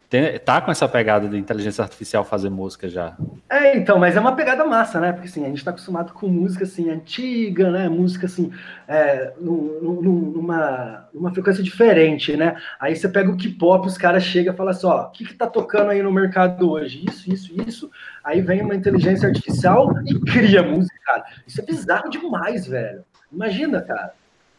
[0.10, 3.18] tem, tá com essa pegada de inteligência artificial fazer música já.
[3.50, 5.12] É, então, mas é uma pegada massa, né?
[5.12, 7.90] Porque assim, a gente tá acostumado com música assim, antiga, né?
[7.90, 8.50] Música assim,
[8.88, 12.56] é, numa, numa frequência diferente, né?
[12.80, 15.34] Aí você pega o K-pop, os caras chegam e falam assim, ó, o que, que
[15.34, 17.04] tá tocando aí no mercado hoje?
[17.06, 17.92] Isso, isso, isso.
[18.24, 21.26] Aí vem uma inteligência artificial e cria música, cara.
[21.46, 23.04] Isso é bizarro demais, velho.
[23.30, 24.14] Imagina, cara.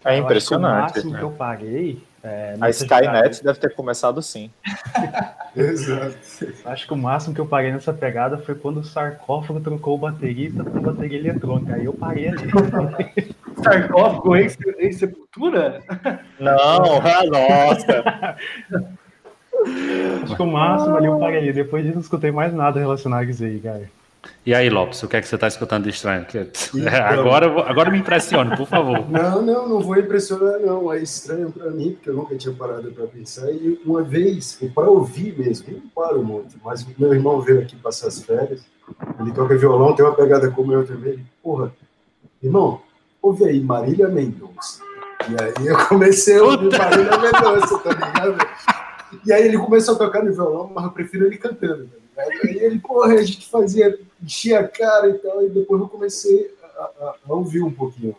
[0.04, 0.78] É impressionante.
[0.78, 1.18] o máximo né?
[1.18, 4.50] que eu paguei é, a Skynet deve ter começado sim.
[5.54, 6.16] Exato.
[6.64, 9.98] Acho que o máximo que eu paguei nessa pegada foi quando o sarcófago trocou o
[9.98, 11.74] baterista por bateria eletrônica.
[11.74, 12.50] Aí eu parei ali.
[13.62, 14.48] sarcófago em,
[14.80, 15.80] em sepultura?
[16.40, 18.36] Não, nossa.
[20.22, 21.52] Acho que o máximo ali eu parei.
[21.52, 23.88] Depois disso não escutei mais nada relacionado a isso aí, cara.
[24.44, 26.26] E aí, Lopes, o que é que você está escutando de estranho?
[26.28, 26.46] Então,
[26.88, 29.08] agora, agora me impressione, por favor.
[29.10, 30.92] Não, não, não vou impressionar, não.
[30.92, 33.50] É estranho para mim, porque eu nunca tinha parado para pensar.
[33.50, 37.76] E uma vez, para ouvir mesmo, eu não paro muito, mas meu irmão veio aqui
[37.76, 38.64] passar as férias,
[39.20, 41.12] ele toca violão, tem uma pegada como eu também.
[41.12, 41.72] Ele, Porra,
[42.42, 42.80] irmão,
[43.20, 44.82] ouve aí Marília Mendonça.
[45.28, 48.38] E aí eu comecei a ouvir Marília Mendonça, tá ligado?
[49.26, 52.58] E aí ele começou a tocar no violão, mas eu prefiro ele cantando, tá Aí
[52.60, 56.82] ele, porra, a gente fazia, enchia a cara e tal, e depois eu comecei a,
[56.82, 58.16] a, a ouvir um pouquinho.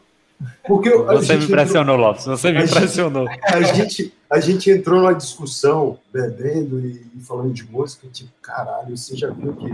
[0.66, 3.28] Porque você me impressionou, entrou, Lopes, você me impressionou.
[3.43, 8.95] A gente, a gente entrou numa discussão, bebendo e, e falando de música, tipo, caralho,
[8.95, 9.68] você já viu que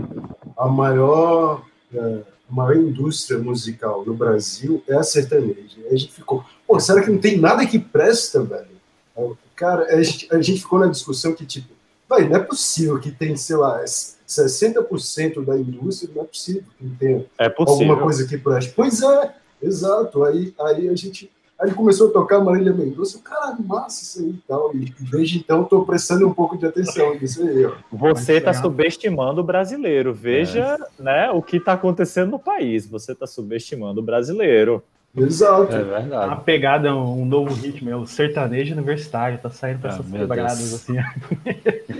[0.58, 1.62] a maior,
[1.94, 1.98] é,
[2.50, 5.76] a maior indústria musical no Brasil é a sertaneja.
[5.84, 8.76] Aí a gente ficou, pô, será que não tem nada que presta, velho?
[9.54, 11.68] Cara, a gente, a gente ficou na discussão que, tipo,
[12.08, 16.88] vai, não é possível que tem, sei lá, 60% da indústria, não é possível que
[16.98, 18.72] tenha é alguma coisa que preste.
[18.74, 20.24] Pois é, exato.
[20.24, 21.30] Aí, aí a gente.
[21.58, 24.76] Aí começou a tocar Marília Mendonça, cara, massa isso aí e tal.
[24.76, 27.64] E desde então estou prestando um pouco de atenção nisso aí.
[27.64, 27.72] Ó.
[27.90, 30.12] Você está subestimando o brasileiro.
[30.12, 31.02] Veja é.
[31.02, 32.86] né, o que está acontecendo no país.
[32.86, 34.84] Você está subestimando o brasileiro.
[35.16, 35.74] Exato.
[35.74, 36.26] É verdade.
[36.26, 40.74] Uma pegada, um novo ritmo, é o sertanejo universitário, tá saindo para ah, essas quebradas
[40.74, 40.96] assim.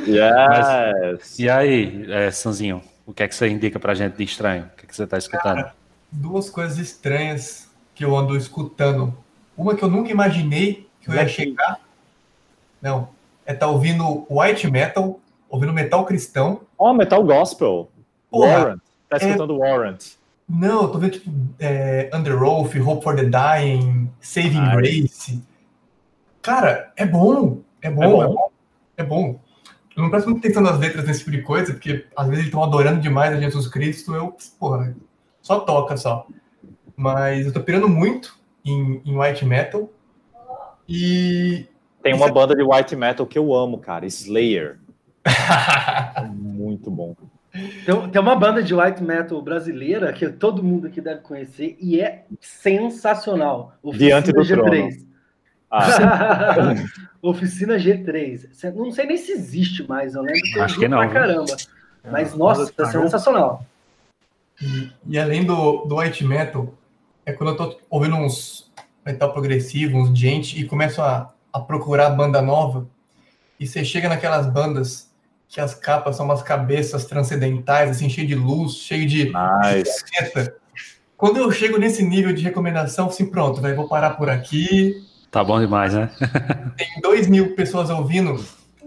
[0.06, 0.18] yes.
[0.48, 4.64] Mas, e aí, é, Sanzinho, o que é que você indica pra gente de estranho?
[4.64, 5.56] O que, é que você tá escutando?
[5.56, 5.74] Cara,
[6.12, 9.16] duas coisas estranhas que eu ando escutando.
[9.56, 11.80] Uma que eu nunca imaginei que eu ia chegar.
[12.82, 13.08] Não,
[13.46, 16.60] é tá ouvindo white metal, ouvindo metal cristão.
[16.76, 17.88] Oh, metal gospel.
[18.30, 18.80] Porra, Warrant.
[19.08, 19.56] Tá escutando é...
[19.56, 20.04] Warrant.
[20.48, 24.76] Não, eu tô vendo tipo é, Under Oath, Hope for the Dying, Saving Ai.
[24.76, 25.42] Grace.
[26.40, 27.62] Cara, é bom.
[27.82, 28.22] É bom, é bom.
[28.22, 28.50] É bom.
[28.98, 29.40] É bom.
[29.96, 32.46] Eu não presto muito atenção nas letras desse tipo de coisa, porque às vezes eles
[32.46, 34.94] estão adorando demais a Jesus Cristo, eu, porra,
[35.40, 36.26] só toca só.
[36.94, 39.90] Mas eu tô pirando muito em, em white metal.
[40.88, 41.66] E.
[42.02, 44.78] Tem uma banda de white metal que eu amo, cara, Slayer.
[46.30, 47.16] muito bom.
[47.84, 52.00] Tem, tem uma banda de white metal brasileira que todo mundo aqui deve conhecer e
[52.00, 53.76] é sensacional.
[53.82, 54.54] Oficina Diante do G3.
[54.54, 55.06] Trono.
[55.70, 56.74] Ah.
[57.22, 58.74] Oficina G3.
[58.74, 60.98] Não sei nem se existe mais, eu lembro que Acho que não.
[60.98, 61.56] Pra caramba.
[62.10, 63.64] Mas, nossa, tá sensacional.
[64.60, 66.72] E, e, além do, do white metal,
[67.24, 68.70] é quando eu tô ouvindo uns
[69.04, 72.86] metal progressivo, uns gente, e começo a, a procurar banda nova,
[73.58, 75.10] e você chega naquelas bandas
[75.48, 79.24] que as capas são umas cabeças transcendentais, assim, cheio de luz, cheio de.
[79.24, 80.04] Nice.
[80.04, 80.52] de
[81.16, 84.94] Quando eu chego nesse nível de recomendação, assim, pronto, vai vou parar por aqui.
[85.30, 86.10] Tá bom demais, né?
[86.76, 88.42] Tem dois mil pessoas ouvindo,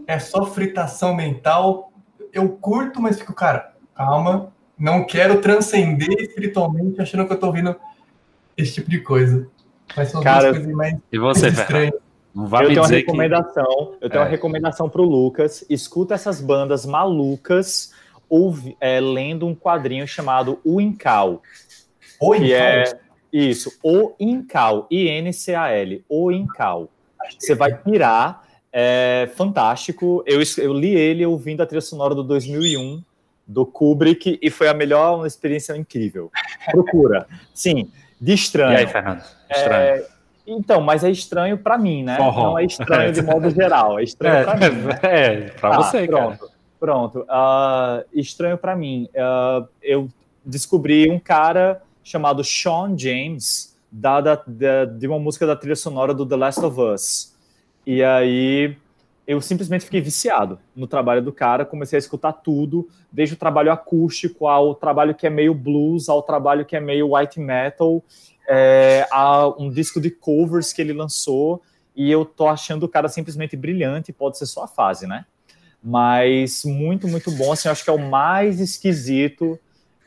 [0.05, 1.91] é só fritação mental.
[2.31, 7.75] Eu curto, mas fico, cara, calma, não quero transcender espiritualmente achando que eu tô ouvindo
[8.55, 9.47] esse tipo de coisa.
[9.95, 12.08] Mas são cara, duas coisas mais, e você, mais estranhas.
[12.33, 14.05] Não vai eu tenho uma recomendação, que...
[14.05, 14.23] eu tenho é.
[14.23, 15.65] uma recomendação para o Lucas.
[15.69, 17.91] Escuta essas bandas malucas
[18.29, 21.41] ouve, é, lendo um quadrinho chamado O Incal.
[22.21, 22.47] O Incal?
[22.49, 22.99] é
[23.33, 26.89] isso, O Incal, I-N-C-A-L, O Incal.
[27.37, 30.23] Você vai pirar, é fantástico.
[30.25, 33.03] Eu, eu li ele ouvindo a trilha sonora do 2001
[33.45, 36.31] do Kubrick e foi a melhor uma experiência incrível.
[36.71, 37.27] Procura.
[37.53, 38.73] Sim, de estranho.
[38.73, 39.23] E aí, Fernando?
[39.49, 40.03] Estranho.
[40.03, 40.07] É,
[40.51, 42.17] então, mas é estranho para mim, né?
[42.17, 42.43] Forró.
[42.43, 44.83] Não é estranho de modo geral, é estranho é, para mim.
[45.03, 46.51] É, para tá, você, pronto, cara.
[46.79, 49.07] Pronto, uh, estranho para mim.
[49.13, 50.07] Uh, eu
[50.43, 56.13] descobri um cara chamado Sean James, da, da, da, de uma música da trilha sonora
[56.13, 57.35] do The Last of Us.
[57.85, 58.75] E aí
[59.29, 63.71] eu simplesmente fiquei viciado no trabalho do cara, comecei a escutar tudo, desde o trabalho
[63.71, 68.03] acústico ao trabalho que é meio blues, ao trabalho que é meio white metal,
[68.49, 71.61] é, a um disco de covers que ele lançou
[71.95, 75.25] e eu tô achando o cara simplesmente brilhante, pode ser só a fase, né?
[75.83, 77.51] mas muito, muito bom.
[77.51, 79.59] Assim, acho que é o mais esquisito.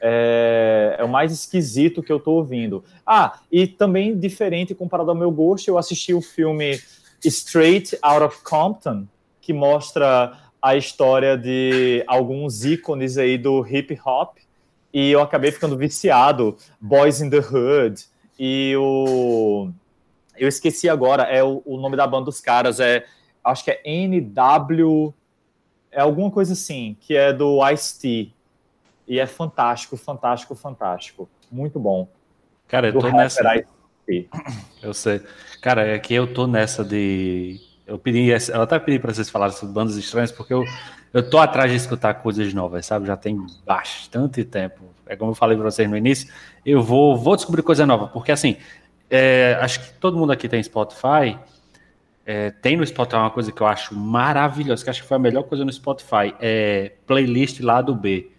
[0.05, 2.84] É, é, o mais esquisito que eu tô ouvindo.
[3.07, 6.80] Ah, e também diferente comparado ao meu gosto, eu assisti o filme
[7.24, 9.07] Straight Out of Compton,
[9.40, 14.38] que mostra a história de alguns ícones aí do hip hop,
[14.93, 16.57] e eu acabei ficando viciado.
[16.80, 18.05] Boys in the Hood,
[18.45, 19.70] e o.
[20.36, 23.07] Eu esqueci agora, é o, o nome da banda dos caras, é.
[23.45, 25.14] Acho que é NW
[25.93, 28.32] é alguma coisa assim, que é do Ice-T.
[29.07, 31.28] E é fantástico, fantástico, fantástico.
[31.53, 32.09] Muito bom.
[32.66, 33.64] Cara, eu do tô nessa.
[34.82, 35.20] Eu sei.
[35.61, 37.61] Cara, é que eu tô nessa de.
[37.87, 40.64] Eu pedi, eu até pedi para vocês falarem sobre bandas estranhas, porque eu,
[41.12, 43.07] eu tô atrás de escutar coisas novas, sabe?
[43.07, 44.83] Já tem bastante tempo.
[45.07, 46.33] É como eu falei para vocês no início,
[46.64, 48.57] eu vou, vou descobrir coisa nova, porque assim,
[49.11, 51.37] é, acho que todo mundo aqui tem Spotify,
[52.24, 55.20] é, tem no Spotify uma coisa que eu acho maravilhosa, que acho que foi a
[55.20, 58.30] melhor coisa no Spotify, é playlist lá do B,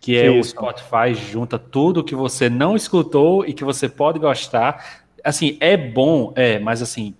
[0.00, 0.40] que é Isso.
[0.40, 5.04] o Spotify junta tudo que você não escutou e que você pode gostar.
[5.22, 7.14] Assim, é bom, é, mas assim,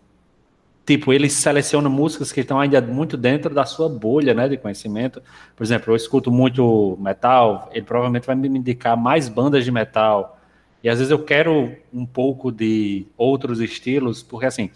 [0.86, 5.20] tipo, ele seleciona músicas que estão ainda muito dentro da sua bolha, né, de conhecimento.
[5.56, 10.38] Por exemplo, eu escuto muito metal, ele provavelmente vai me indicar mais bandas de metal.
[10.84, 14.70] E às vezes eu quero um pouco de outros estilos, porque assim,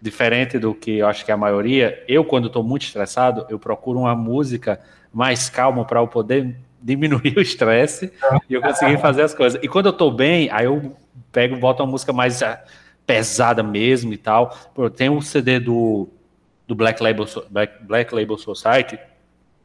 [0.00, 3.56] diferente do que eu acho que é a maioria, eu, quando estou muito estressado, eu
[3.56, 4.80] procuro uma música
[5.14, 8.12] mais calma para eu poder diminuir o estresse
[8.50, 9.62] e eu conseguir fazer as coisas.
[9.62, 10.96] E quando eu estou bem, aí eu
[11.30, 12.60] pego boto uma música mais ah,
[13.06, 14.56] pesada mesmo e tal.
[14.74, 16.08] Pô, tem um CD do,
[16.66, 18.98] do Black, Label, Black, Black Label Society,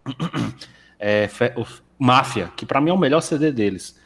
[0.99, 1.65] é, o
[1.99, 3.99] Máfia, que para mim é o melhor CD deles.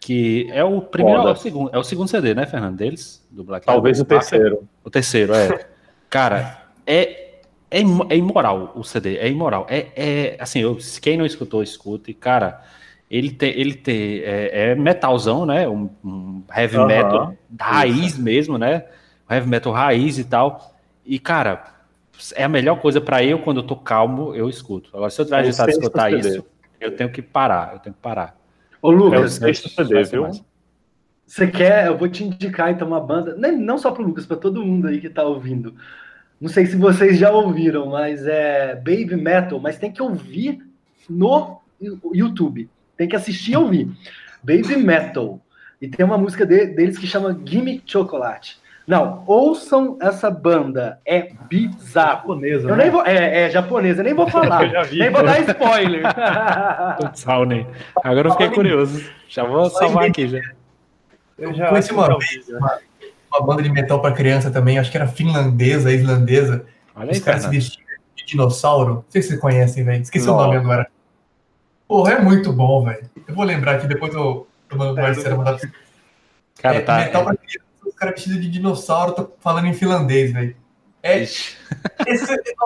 [0.00, 3.26] Que é o primeiro, é o segundo, é o segundo CD, né, Fernando, deles?
[3.30, 4.16] Do Black Talvez Label.
[4.16, 4.68] o terceiro.
[4.84, 5.66] O terceiro, é.
[6.08, 7.28] Cara, é,
[7.70, 9.66] é, é imoral o CD, é imoral.
[9.68, 12.14] É, é assim, eu, quem não escutou, escute.
[12.14, 12.62] Cara,
[13.10, 15.68] ele tem, ele tem é, é metalzão, né?
[15.68, 16.86] Um, um heavy uhum.
[16.86, 18.22] metal raiz Isso.
[18.22, 18.84] mesmo, né?
[19.30, 20.74] Heavy metal raiz e tal.
[21.04, 21.64] E, cara,
[22.34, 24.90] é a melhor coisa para eu, ququando eu tô calmo, eu escuto.
[24.92, 26.44] Agora, se eu tiver agitado de escutar isso,
[26.80, 28.36] eu tenho que parar, eu tenho que parar.
[28.82, 30.30] Ô, Lucas, é o CD, viu?
[31.26, 31.86] Você quer?
[31.86, 34.88] Eu vou te indicar então uma banda, não só para o Lucas, para todo mundo
[34.88, 35.74] aí que está ouvindo.
[36.40, 40.64] Não sei se vocês já ouviram, mas é Baby Metal, mas tem que ouvir
[41.08, 41.60] no
[42.12, 42.70] YouTube.
[42.98, 43.88] Tem que assistir e ouvir.
[44.42, 45.40] Baby Metal.
[45.80, 48.58] E tem uma música de, deles que chama Gimme Chocolate.
[48.86, 50.98] Não, ouçam essa banda.
[51.06, 52.20] É bizarro.
[52.20, 52.84] Japonesa, eu né?
[52.84, 54.62] nem vou, é, é japonesa, nem vou falar.
[54.90, 56.02] nem vou dar spoiler.
[58.02, 59.04] Agora eu fiquei curioso.
[59.28, 60.40] Já vou salvar aqui já.
[61.38, 62.78] Eu já conheci uma vez uma,
[63.30, 66.66] uma, banda de metal para criança também, acho que era finlandesa, islandesa.
[66.96, 67.86] Olha Os caras se vestiam
[68.16, 68.94] de dinossauro.
[68.94, 70.02] Não sei se vocês conhecem, velho.
[70.02, 70.34] Esqueci Não.
[70.34, 70.88] o nome agora.
[71.88, 73.08] Porra, é muito bom, velho.
[73.26, 75.58] Eu vou lembrar aqui, depois eu, eu mando é, mandar
[76.60, 76.98] Cara, é, tá.
[76.98, 77.24] Metal é...
[77.24, 80.54] pra criança, os caras vestidos de dinossauro, tô falando em finlandês, velho.
[81.02, 81.56] É, esse...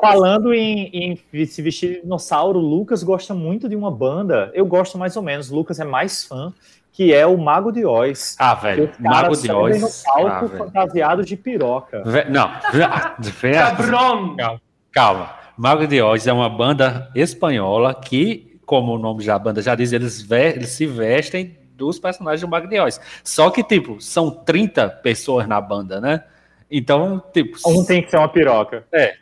[0.00, 0.88] Falando em,
[1.32, 4.50] em, se vestir de dinossauro, o Lucas gosta muito de uma banda.
[4.54, 5.50] Eu gosto mais ou menos.
[5.50, 6.52] O Lucas é mais fã
[6.92, 8.36] que é o Mago de Oz.
[8.38, 9.80] Ah, velho, Mago de Oz.
[9.80, 12.02] no palco ah, fantasiado de piroca.
[12.04, 12.50] Ve não,
[13.54, 14.36] Cabrão!
[14.36, 14.60] Calma,
[14.92, 15.30] calma.
[15.56, 19.92] Mago de Oz é uma banda espanhola que, como o nome da banda já diz,
[19.92, 22.98] eles, eles se vestem dos personagens do de Oz.
[23.22, 26.24] Só que, tipo, são 30 pessoas na banda, né?
[26.70, 27.58] Então, tipo.
[27.66, 28.86] Um tem que ser uma piroca.
[28.90, 29.16] É.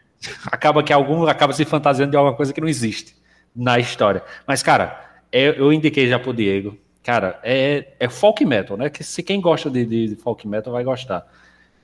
[0.47, 3.17] Acaba que algum acaba se fantasiando de alguma coisa que não existe
[3.57, 4.23] na história.
[4.47, 5.01] Mas, cara,
[5.33, 8.89] eu, eu indiquei já pro Diego Cara, é, é folk metal, né?
[8.89, 11.27] Que se quem gosta de, de folk metal vai gostar.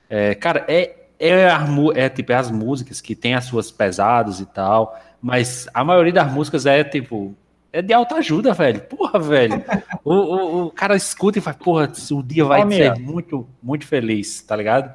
[0.09, 1.49] É, cara, é, é,
[1.95, 6.13] é, tipo, é as músicas que tem as suas pesadas e tal, mas a maioria
[6.13, 7.35] das músicas é tipo.
[7.71, 8.81] É de alta ajuda, velho.
[8.81, 9.63] Porra, velho.
[10.03, 13.85] o, o, o, cara escuta e fala, porra, o dia vai oh, ser muito, muito
[13.85, 14.93] feliz, tá ligado?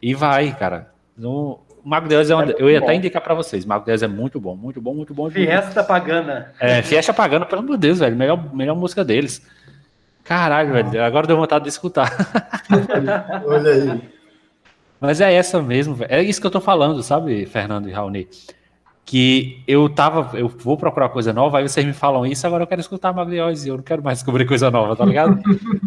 [0.00, 0.92] E vai, cara.
[1.16, 2.86] No, o Mago Deus é, uma, é eu ia bom.
[2.86, 3.64] até indicar para vocês.
[3.64, 5.30] Mago Deus é muito bom, muito bom, muito bom.
[5.30, 6.52] Fiesta Pagana.
[6.60, 8.16] É, Fiesta Pagana, pelo amor de Deus, velho.
[8.16, 9.42] Melhor, melhor música deles.
[10.24, 12.12] Caralho, velho, agora deu vontade de escutar.
[13.46, 14.02] Olha aí.
[15.00, 16.12] Mas é essa mesmo, velho.
[16.12, 18.28] É isso que eu tô falando, sabe, Fernando e Raoni?
[19.10, 22.66] Que eu tava, eu vou procurar coisa nova, aí vocês me falam isso, agora eu
[22.68, 25.36] quero escutar Magliose, eu não quero mais descobrir coisa nova, tá ligado?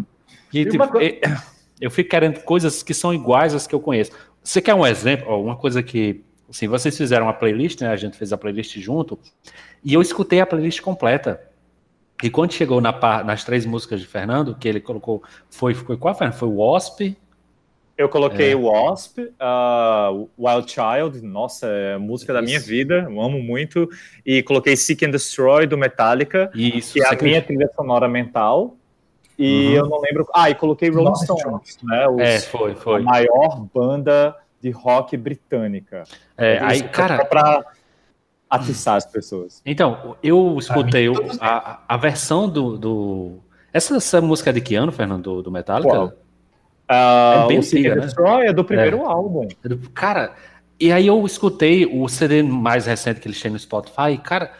[0.53, 1.41] e, tipo, coisa...
[1.79, 4.11] eu, fico querendo coisas que são iguais às que eu conheço.
[4.43, 5.27] Você quer um exemplo?
[5.29, 7.87] Ó, uma coisa que, assim, vocês fizeram uma playlist, né?
[7.87, 9.17] A gente fez a playlist junto,
[9.85, 11.39] e eu escutei a playlist completa.
[12.21, 12.91] E quando chegou na,
[13.23, 16.35] nas três músicas de Fernando, que ele colocou, foi, foi qual, Fernando?
[16.35, 17.15] Foi o Wasp,
[17.95, 18.55] Eu coloquei é.
[18.55, 22.41] Wasp, uh, Wild Child, nossa, é música Isso.
[22.41, 23.87] da minha vida, eu amo muito.
[24.25, 28.75] E coloquei Seek and Destroy do Metallica, Isso, que é a minha trilha sonora mental.
[29.37, 29.73] E uhum.
[29.73, 30.27] eu não lembro.
[30.33, 32.07] Ah, e coloquei Rolling Stones, né?
[32.07, 33.01] Os, é, foi, foi.
[33.01, 36.03] A maior banda de rock britânica.
[36.37, 37.17] É, aí, cara.
[37.17, 37.63] Só pra
[38.49, 39.61] atiçar as pessoas.
[39.65, 41.07] Então, eu escutei
[41.39, 42.77] a, a versão do.
[42.77, 43.39] do...
[43.71, 45.89] Essa, essa música é de que ano, Fernando, do, do Metallica?
[45.89, 46.13] Qual?
[46.93, 48.07] Uh, é bem antiga, né?
[48.45, 49.05] é do primeiro é.
[49.05, 49.47] álbum.
[49.47, 50.33] É cara,
[50.79, 54.51] e aí eu escutei o CD mais recente que eles têm no Spotify, cara,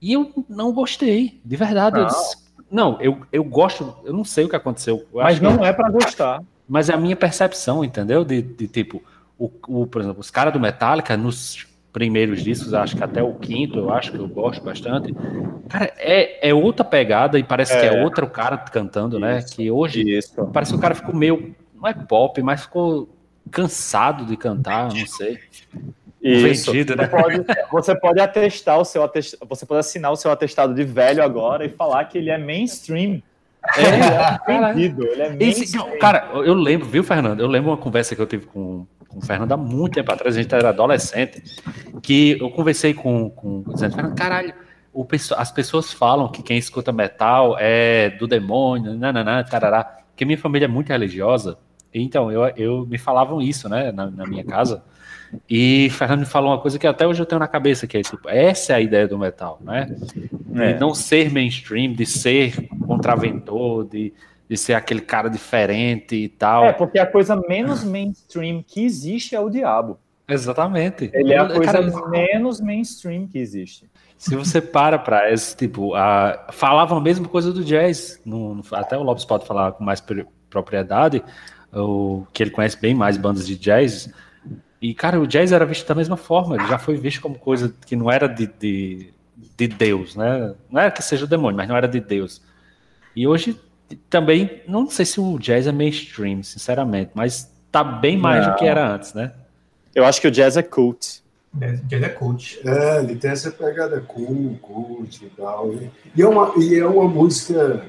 [0.00, 1.96] e eu não gostei, de verdade.
[1.96, 2.36] Não, eu, disse,
[2.70, 5.06] não, eu, eu gosto, eu não sei o que aconteceu.
[5.12, 6.42] Mas não que, é para gostar.
[6.68, 8.24] Mas é a minha percepção, entendeu?
[8.24, 9.02] De, de tipo,
[9.38, 13.34] o, o, por exemplo, os caras do Metallica, nos primeiros discos, acho que até o
[13.34, 15.14] quinto, eu acho que eu gosto bastante.
[15.68, 17.80] Cara, é, é outra pegada e parece é.
[17.80, 19.38] que é outro cara cantando, né?
[19.38, 19.48] Isso.
[19.48, 19.54] né?
[19.56, 20.34] Que hoje Isso.
[20.52, 23.08] parece que o cara ficou meio não é pop, mas ficou
[23.50, 25.38] cansado de cantar, não sei.
[26.22, 26.70] Isso.
[26.70, 27.08] Vendido, né?
[27.08, 30.84] Você pode, você pode atestar o seu atestado, você pode assinar o seu atestado de
[30.84, 33.20] velho agora e falar que ele é mainstream.
[33.76, 35.88] É, ele é vendido, ele é mainstream.
[35.88, 37.40] Esse, cara, eu lembro, viu, Fernando?
[37.40, 40.36] Eu lembro uma conversa que eu tive com, com o Fernando há muito tempo atrás,
[40.36, 41.42] a gente era adolescente,
[42.00, 44.54] que eu conversei com, com dizendo, Fernando, caralho,
[44.94, 45.04] o,
[45.36, 50.66] as pessoas falam que quem escuta metal é do demônio, nananã, tarará, porque minha família
[50.66, 51.58] é muito religiosa,
[52.00, 54.82] então, eu, eu me falavam isso, né, na, na, minha casa.
[55.48, 58.02] E Fernando me falou uma coisa que até hoje eu tenho na cabeça, que é
[58.02, 59.94] tipo, essa é a ideia do metal, né?
[60.54, 60.72] É.
[60.72, 64.12] De não ser mainstream, de ser contraventor, de,
[64.48, 66.64] de ser aquele cara diferente e tal.
[66.64, 69.98] É, porque a coisa menos mainstream que existe é o diabo.
[70.28, 71.10] Exatamente.
[71.12, 73.90] Ele é a coisa cara, menos mainstream que existe.
[74.16, 78.62] Se você para para esse tipo, a, falavam a mesma coisa do jazz, no, no,
[78.72, 80.02] até o Lopes pode falar com mais
[80.48, 81.24] propriedade,
[81.72, 84.12] o, que ele conhece bem mais bandas de jazz.
[84.80, 87.72] E, cara, o jazz era visto da mesma forma, ele já foi visto como coisa
[87.86, 89.12] que não era de, de,
[89.56, 90.54] de Deus, né?
[90.70, 92.42] Não era que seja o demônio, mas não era de Deus.
[93.14, 93.58] E hoje
[94.10, 98.52] também, não sei se o jazz é mainstream, sinceramente, mas tá bem mais não.
[98.52, 99.32] do que era antes, né?
[99.94, 101.22] Eu acho que o jazz é cult.
[101.54, 102.60] Jazz é cult.
[102.64, 105.72] É, ele tem essa pegada cool, cult e tal.
[105.74, 107.84] E é uma, e é uma música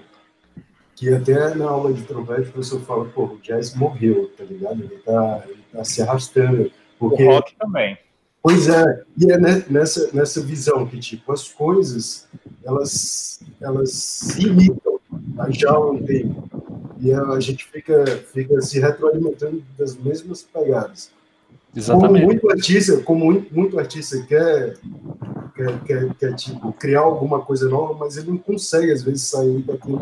[0.96, 4.84] que até na aula de trompete o professor fala, pô, o jazz morreu, tá ligado?
[4.84, 6.72] Ele tá, ele tá se arrastando.
[7.00, 7.24] Porque...
[7.24, 7.98] O rock também.
[8.42, 12.28] Pois é, e é nessa, nessa visão que, tipo, as coisas,
[12.66, 15.00] elas, elas se imitam
[15.50, 16.44] já há um tempo.
[17.00, 21.10] E a gente fica, fica se retroalimentando das mesmas pegadas.
[21.76, 22.14] Exatamente.
[22.14, 24.78] Como muito artista, como muito, muito artista quer,
[25.56, 29.62] quer, quer, quer, tipo, criar alguma coisa nova, mas ele não consegue, às vezes, sair
[29.62, 29.98] daquele,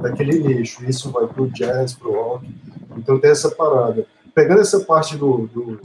[0.00, 0.84] daquele nicho.
[0.84, 2.48] Isso vai pro jazz, pro rock.
[2.96, 4.06] Então tem essa parada.
[4.34, 5.80] Pegando essa parte do, do,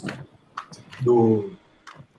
[1.01, 1.51] do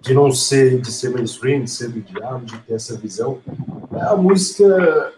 [0.00, 3.38] de não ser, de ser mainstream, de ser do diabo, de ter essa visão,
[3.90, 5.14] a música,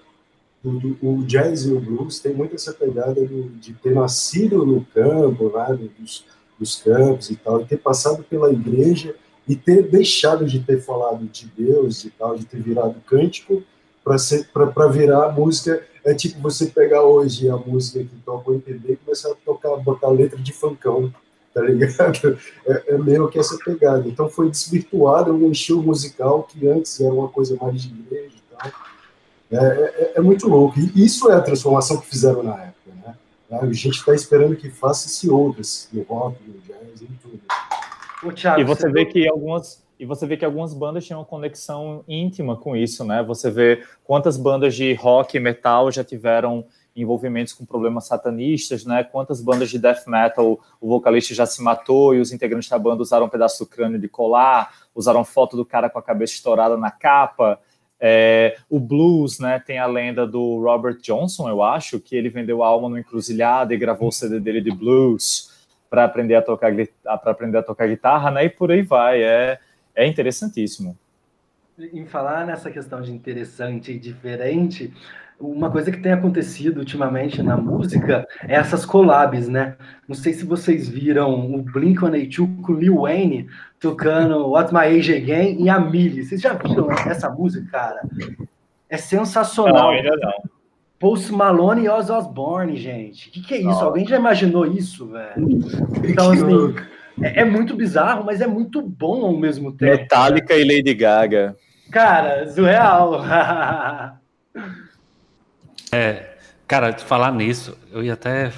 [0.65, 5.77] o, jazz e o blues tem muito essa pegada de ter nascido no campo, né,
[5.99, 6.25] dos,
[6.59, 9.17] dos campos e tal, e ter passado pela igreja
[9.49, 13.63] e ter deixado de ter falado de Deus e tal, de ter virado cântico
[14.03, 15.85] para virar música.
[16.05, 19.77] É tipo você pegar hoje a música que toca o MPB e começar a tocar,
[19.77, 21.13] botar letra de funkão,
[21.53, 22.39] tá ligado?
[22.65, 24.07] É, é meio que essa pegada.
[24.07, 28.57] Então foi desvirtuado um estilo musical que antes era uma coisa mais de igreja e
[28.57, 28.73] tal.
[29.51, 30.79] É, é, é muito louco.
[30.79, 32.91] E isso é a transformação que fizeram na época.
[33.03, 33.15] Né?
[33.51, 37.41] A gente está esperando que faça-se outras, no rock, no jazz, em tudo.
[38.23, 41.27] O Thiago, e você, vê que algumas e você vê que algumas bandas tinham uma
[41.27, 43.23] conexão íntima com isso, né?
[43.23, 49.05] Você vê quantas bandas de rock e metal já tiveram envolvimentos com problemas satanistas, né?
[49.05, 53.03] Quantas bandas de death metal o vocalista já se matou e os integrantes da banda
[53.03, 56.77] usaram um pedaço do crânio de colar, usaram foto do cara com a cabeça estourada
[56.77, 57.59] na capa.
[57.99, 62.63] É, o blues, né, tem a lenda do Robert Johnson, eu acho, que ele vendeu
[62.63, 65.56] a alma no encruzilhada e gravou o CD dele de blues
[65.89, 66.73] para aprender a tocar
[67.05, 68.45] para aprender a tocar guitarra, né?
[68.45, 69.23] E por aí vai.
[69.23, 69.59] É,
[69.95, 70.97] é interessantíssimo.
[71.79, 74.93] Em falar nessa questão de interessante e diferente,
[75.39, 79.77] uma coisa que tem acontecido ultimamente na música é essas collabs, né?
[80.09, 83.47] Não sei se vocês viram o Blink-182 com Lil Wayne
[83.79, 86.25] tocando What My Age Again e a Millie.
[86.25, 88.01] Vocês já viram essa música, cara?
[88.89, 89.75] É sensacional.
[89.75, 90.56] Não, ainda não.
[90.99, 93.29] Post Malone e Ozzy Osbourne, gente.
[93.29, 93.69] O que, que, é isso?
[93.69, 93.85] Não.
[93.85, 95.35] Alguém já imaginou isso, velho?
[96.05, 96.75] Então, assim,
[97.23, 99.93] é, é, muito bizarro, mas é muito bom ao mesmo tempo.
[99.93, 101.57] Metallica e Lady Gaga.
[101.91, 103.23] Cara, surreal.
[105.93, 106.35] É,
[106.67, 108.51] cara, falar nisso, eu ia até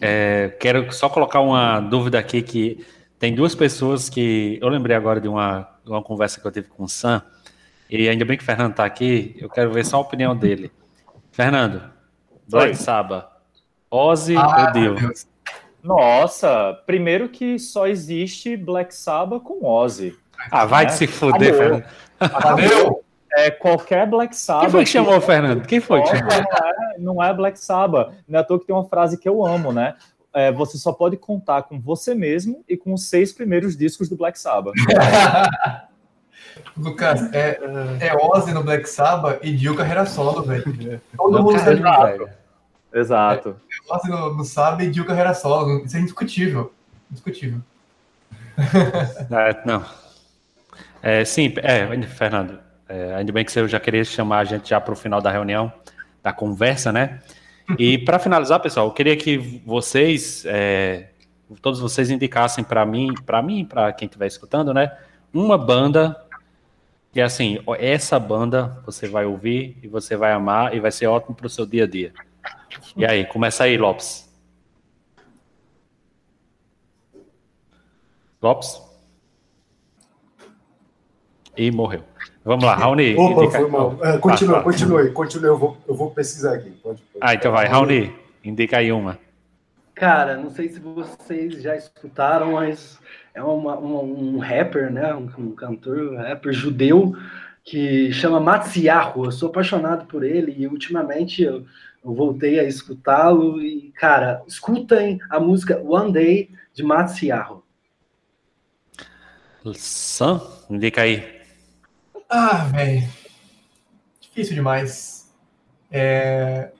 [0.00, 2.86] é, quero só colocar uma dúvida aqui que
[3.18, 6.84] tem duas pessoas que eu lembrei agora de uma, uma conversa que eu tive com
[6.84, 7.22] o Sam
[7.90, 9.34] e ainda bem que o Fernando está aqui.
[9.38, 10.70] Eu quero ver só a opinião dele.
[11.36, 11.82] Fernando,
[12.48, 13.26] Black Sabbath,
[13.90, 15.12] Ozzy ah, ou Dio?
[15.82, 20.16] Nossa, primeiro que só existe Black Sabbath com Ozzy.
[20.50, 20.92] Ah, vai né?
[20.92, 21.84] se fuder, Fernando.
[22.18, 23.04] Valeu!
[23.34, 24.62] É, qualquer Black Sabbath.
[24.62, 25.66] Quem foi que chamou o Fernando?
[25.66, 26.32] Quem foi que chamou?
[26.32, 28.14] Não é, não é Black Sabbath.
[28.26, 29.94] Não é à toa que tem uma frase que eu amo, né?
[30.32, 34.16] É, você só pode contar com você mesmo e com os seis primeiros discos do
[34.16, 34.72] Black Sabbath.
[36.76, 37.58] Lucas, é,
[38.00, 41.00] é Ozzy no Black Sabbath e Dio carreira solo, velho.
[41.16, 42.30] Todo mundo sabe Exato.
[42.92, 43.56] Exato.
[43.58, 45.84] É, Ozzy no, no Sabbath e Dio carreira solo.
[45.84, 46.72] Isso é indiscutível.
[47.10, 47.60] Indiscutível.
[49.30, 49.84] É, não.
[51.02, 52.58] É, sim, é, Fernando.
[52.88, 55.30] É, ainda bem que você já queria chamar a gente já para o final da
[55.30, 55.72] reunião,
[56.22, 57.20] da conversa, né?
[57.78, 61.10] E para finalizar, pessoal, eu queria que vocês, é,
[61.60, 64.92] todos vocês indicassem para mim, para mim, para quem estiver escutando, né?
[65.34, 66.16] Uma banda
[67.16, 71.34] que assim, essa banda você vai ouvir e você vai amar e vai ser ótimo
[71.34, 72.12] para o seu dia a dia.
[72.94, 74.30] E aí, começa aí, Lopes.
[78.42, 78.82] Lopes?
[81.56, 82.02] E morreu.
[82.44, 83.16] Vamos lá, Raoni.
[83.18, 83.60] Opa, indica...
[83.60, 83.98] foi mal.
[84.02, 86.68] É, continua, continue, continue, eu vou, eu vou pesquisar aqui.
[86.82, 87.18] Pode, pode.
[87.18, 88.14] Ah, então vai, Raoni,
[88.44, 89.18] indica aí uma.
[89.94, 93.00] Cara, não sei se vocês já escutaram, mas
[93.36, 95.14] é uma, uma, um rapper, né?
[95.14, 97.14] Um, um, cantor, um rapper judeu
[97.62, 99.26] que chama Matsiahu.
[99.26, 101.66] Eu sou apaixonado por ele e ultimamente eu,
[102.02, 107.62] eu voltei a escutá-lo e, cara, escutem a música One Day de Matsiahu.
[109.74, 110.40] Sam,
[110.70, 111.42] indica aí.
[112.30, 113.06] Ah, velho.
[114.18, 115.30] Difícil demais.
[115.90, 116.70] É...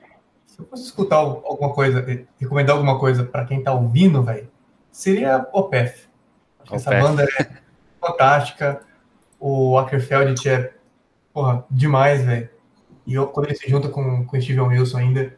[0.47, 2.03] Se eu fosse escutar alguma coisa,
[2.41, 4.49] recomendar alguma coisa para quem tá ouvindo, velho,
[4.91, 6.06] seria Opeth.
[6.71, 7.49] Essa banda é
[8.01, 8.83] fantástica.
[9.39, 10.73] O Ackerfeld é
[11.33, 12.49] porra, demais, velho.
[13.07, 15.37] E eu, quando ele se junta com, com o Steven Wilson ainda,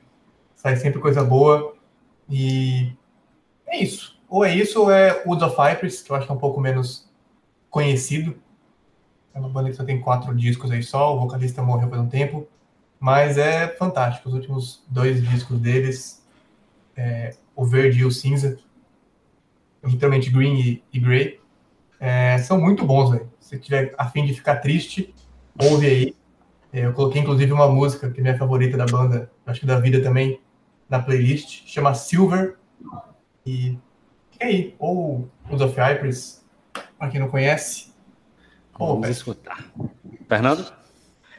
[0.55, 1.75] sai sempre coisa boa.
[2.29, 2.93] E
[3.67, 4.19] é isso.
[4.29, 6.61] Ou é isso, ou é Woods of Cypress, que eu acho que é um pouco
[6.61, 7.09] menos
[7.71, 8.37] conhecido.
[9.35, 12.09] É uma banda que só tem quatro discos aí só, o vocalista morreu por um
[12.09, 12.47] tempo,
[12.99, 14.29] mas é fantástico.
[14.29, 16.27] Os últimos dois discos deles,
[16.97, 18.59] é, o verde e o cinza,
[19.83, 21.41] literalmente green e, e grey,
[22.01, 23.31] é, são muito bons, velho.
[23.41, 25.15] Se tiver a fim de ficar triste,
[25.61, 26.17] ouve aí.
[26.73, 29.81] É, eu coloquei inclusive uma música que é minha favorita da banda, acho que da
[29.81, 30.41] vida também,
[30.89, 32.57] na playlist, chama Silver.
[33.47, 33.79] E
[34.31, 36.45] fica aí, ou os of Hypers,
[36.99, 37.89] para quem não conhece,
[38.79, 39.65] Vamos escutar.
[40.29, 40.73] Fernando?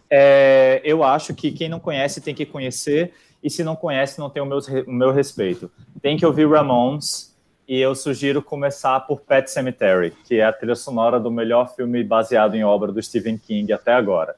[0.09, 4.29] É, eu acho que quem não conhece tem que conhecer, e se não conhece, não
[4.29, 5.71] tem o meu, o meu respeito.
[6.01, 7.28] Tem que ouvir Ramones,
[7.69, 12.03] e eu sugiro começar por Pet Cemetery, que é a trilha sonora do melhor filme
[12.03, 14.35] baseado em obra do Stephen King até agora.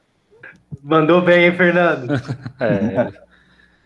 [0.82, 2.12] Mandou bem, hein, Fernando?
[2.60, 3.10] é,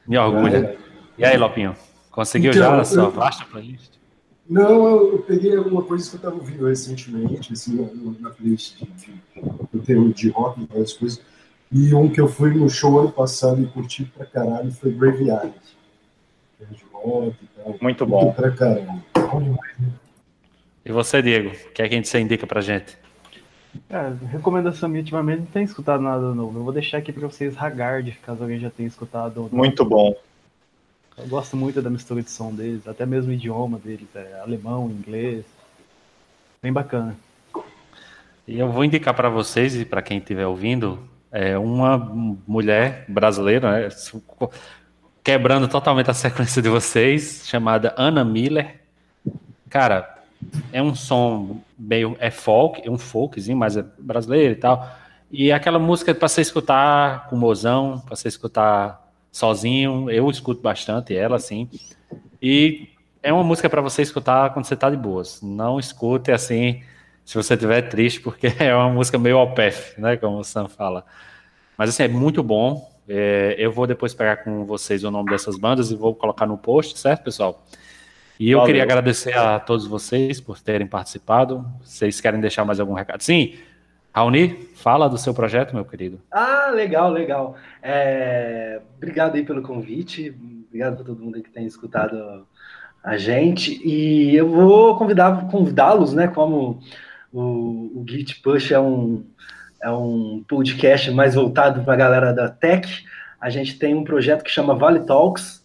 [0.05, 0.77] me orgulha.
[1.17, 1.77] E aí, Lopinho?
[2.11, 3.93] Conseguiu então, já a sua vasta playlist?
[4.51, 9.23] Não, eu, peguei alguma coisa que eu estava ouvindo recentemente, assim, na, na playlist de,
[9.73, 11.23] eu tenho de rock e várias coisas.
[11.71, 15.55] E um que eu fui no show ano passado e curti pra caralho foi Graveyard.
[16.59, 17.77] De rock e tal.
[17.81, 18.33] Muito bom.
[18.33, 19.06] Pra caralho.
[20.85, 21.51] E você, Diego?
[21.51, 22.97] O que é que a gente você indica pra gente?
[23.91, 26.59] É, recomendação minha ultimamente não tem escutado nada novo.
[26.59, 29.49] Eu vou deixar aqui para vocês Haggard, caso alguém já tenha escutado.
[29.53, 30.15] Muito bom.
[31.19, 34.91] Eu gosto muito da mistura de som deles, até mesmo o idioma deles, é alemão,
[34.91, 35.45] inglês.
[36.63, 37.17] Bem bacana.
[38.47, 40.99] E eu vou indicar para vocês e para quem estiver ouvindo,
[41.33, 41.99] é uma
[42.47, 43.89] mulher brasileira, né,
[45.25, 48.86] quebrando totalmente a sequência de vocês, chamada Ana Miller.
[49.69, 50.23] Cara,
[50.73, 54.89] é um som meio é folk, é um folkzinho, mas é brasileiro e tal.
[55.31, 59.05] E aquela música para você escutar com mozão, para você escutar
[59.37, 60.11] sozinho.
[60.11, 61.69] Eu escuto bastante ela, assim.
[62.41, 62.89] E
[63.23, 65.43] é uma música para você escutar quando você está de boas.
[65.43, 66.83] Não escute assim
[67.25, 70.17] se você estiver triste, porque é uma música meio OPF, né?
[70.17, 71.05] Como o Sam fala.
[71.77, 72.91] Mas assim, é muito bom.
[73.09, 76.57] É, eu vou depois pegar com vocês o nome dessas bandas e vou colocar no
[76.57, 77.65] post, certo, pessoal?
[78.39, 78.67] E eu Valeu.
[78.67, 81.65] queria agradecer a todos vocês por terem participado.
[81.83, 83.23] Vocês querem deixar mais algum recado?
[83.23, 83.55] Sim,
[84.13, 86.21] Raoni, fala do seu projeto, meu querido.
[86.31, 87.55] Ah, legal, legal.
[87.83, 90.35] É, obrigado aí pelo convite,
[90.69, 92.47] obrigado por todo mundo que tem escutado
[93.05, 93.81] a gente.
[93.87, 96.29] E eu vou convidar, convidá-los, né?
[96.29, 96.81] Como
[97.33, 99.25] o, o Git Push é um,
[99.83, 103.05] é um podcast mais voltado para a galera da tech.
[103.41, 105.56] A gente tem um projeto que chama Vale Talks,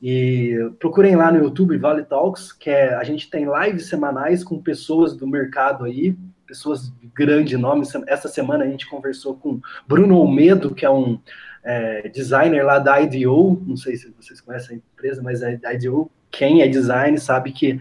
[0.00, 4.62] E procurem lá no YouTube Vale Talks, que é, a gente tem lives semanais com
[4.62, 6.16] pessoas do mercado aí,
[6.46, 7.84] pessoas de grande nome.
[8.06, 11.20] Essa semana a gente conversou com Bruno Almedo, que é um
[11.64, 16.10] é, designer lá da IDEO, não sei se vocês conhecem a empresa, mas a IDEO,
[16.30, 17.80] quem é design sabe que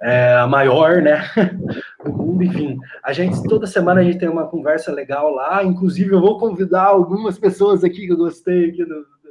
[0.00, 1.22] é a maior, né,
[2.04, 2.76] do mundo, enfim.
[3.04, 6.82] A gente, toda semana a gente tem uma conversa legal lá, inclusive eu vou convidar
[6.82, 8.84] algumas pessoas aqui que eu gostei aqui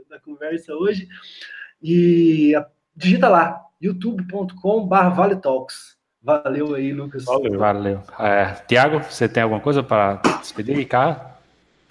[0.10, 1.08] da conversa hoje,
[1.82, 2.54] e
[2.96, 5.98] digita lá, youtube.com Vale Talks.
[6.24, 7.26] Valeu aí, Lucas.
[7.26, 7.58] Valeu.
[7.58, 8.02] Valeu.
[8.20, 11.32] É, Tiago, você tem alguma coisa para despedir, cara?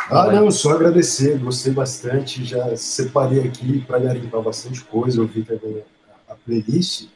[0.09, 5.83] Ah, não, só agradecer, gostei bastante, já separei aqui para garimpar bastante coisa, ouvi também
[6.29, 7.09] a playlist.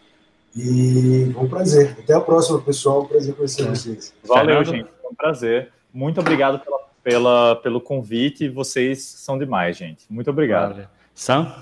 [0.56, 1.96] E um prazer.
[1.98, 3.02] Até a próxima, pessoal.
[3.02, 3.70] Um prazer conhecer é.
[3.70, 4.14] vocês.
[4.22, 4.66] Valeu, Fernando.
[4.66, 4.90] gente.
[5.00, 5.72] Foi um prazer.
[5.92, 8.48] Muito obrigado pela, pela, pelo convite.
[8.48, 10.04] Vocês são demais, gente.
[10.08, 10.70] Muito obrigado.
[10.70, 10.86] Valeu.
[11.12, 11.52] Sam?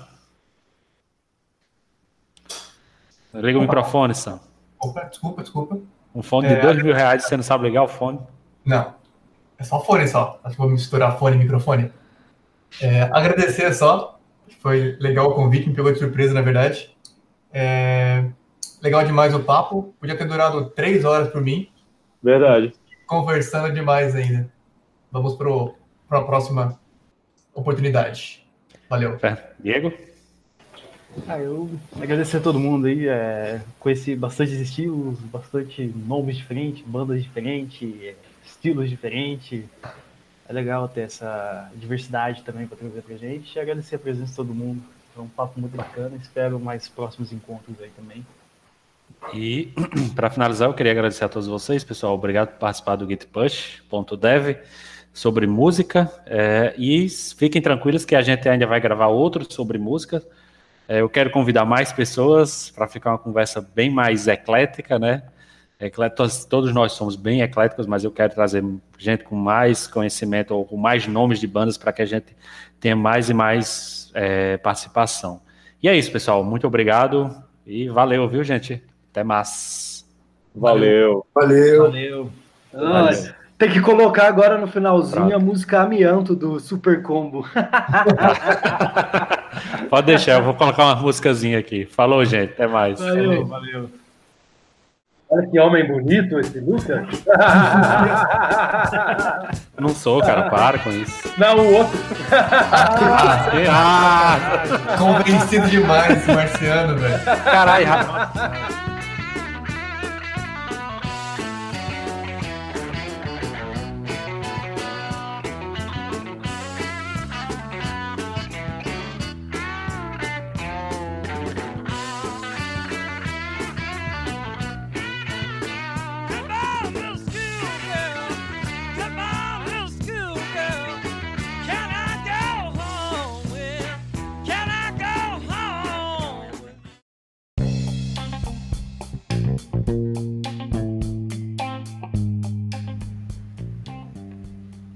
[3.33, 4.39] Liga o microfone, Sam.
[4.79, 5.79] Opa, desculpa, desculpa.
[6.13, 8.19] Um fone de é, dois mil reais, você não sabe ligar o fone?
[8.63, 8.93] Não.
[9.57, 10.39] É só fone só.
[10.43, 11.91] Acho que vou misturar fone e microfone.
[12.81, 14.19] É, agradecer só.
[14.59, 16.95] Foi legal o convite, me pegou de surpresa, na verdade.
[17.51, 18.25] É,
[18.81, 19.93] legal demais o papo.
[19.99, 21.69] Podia ter durado três horas por mim.
[22.21, 22.73] Verdade.
[23.07, 24.49] Conversando demais ainda.
[25.11, 26.79] Vamos para a próxima
[27.53, 28.45] oportunidade.
[28.89, 29.17] Valeu.
[29.59, 29.91] Diego?
[31.27, 31.69] Ah, eu
[32.01, 33.07] agradecer a todo mundo aí.
[33.07, 38.15] É, conheci bastante estilos, bastante nomes diferentes, bandas diferentes,
[38.45, 39.63] estilos diferentes.
[40.47, 43.55] É legal ter essa diversidade também para trazer pra gente.
[43.55, 44.83] E agradecer a presença de todo mundo.
[45.13, 46.15] Foi um papo muito bacana.
[46.21, 48.25] Espero mais próximos encontros aí também.
[49.33, 49.71] E
[50.15, 52.15] para finalizar, eu queria agradecer a todos vocês, pessoal.
[52.15, 54.57] Obrigado por participar do gitpush.dev
[55.13, 56.11] sobre música.
[56.25, 60.23] É, e fiquem tranquilos que a gente ainda vai gravar outros sobre música.
[60.93, 65.23] É, eu quero convidar mais pessoas para ficar uma conversa bem mais eclética, né?
[65.79, 68.63] Ecletos, todos nós somos bem ecléticos, mas eu quero trazer
[68.99, 72.35] gente com mais conhecimento ou com mais nomes de bandas para que a gente
[72.79, 75.41] tenha mais e mais é, participação.
[75.81, 76.43] E é isso, pessoal.
[76.43, 78.79] Muito obrigado e valeu, viu, gente?
[79.09, 80.07] Até mais.
[80.55, 81.25] Valeu.
[81.33, 81.85] Valeu.
[81.85, 82.29] Valeu.
[82.71, 83.33] valeu.
[83.57, 85.35] tem que colocar agora no finalzinho Pronto.
[85.35, 87.47] a música Amianto do Super Combo.
[89.93, 91.85] Pode deixar, eu vou colocar uma músicazinha aqui.
[91.85, 92.53] Falou, gente.
[92.53, 92.99] Até mais.
[92.99, 93.91] Valeu, valeu.
[95.29, 97.05] Olha que homem bonito esse Lucas.
[99.79, 101.31] Não sou, cara, para com isso.
[101.37, 101.99] Não, o outro.
[103.69, 107.23] ah, ah, convencido demais esse marciano, velho.
[107.43, 107.85] Caralho,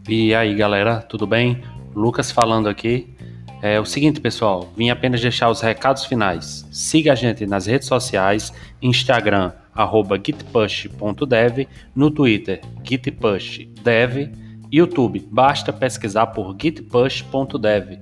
[0.07, 1.61] E aí, galera, tudo bem?
[1.93, 3.13] Lucas falando aqui.
[3.61, 6.65] É o seguinte, pessoal, vim apenas deixar os recados finais.
[6.71, 14.31] Siga a gente nas redes sociais, Instagram, arroba gitpush.dev, no Twitter, gitpushdev,
[14.71, 17.99] YouTube, basta pesquisar por gitpush.dev.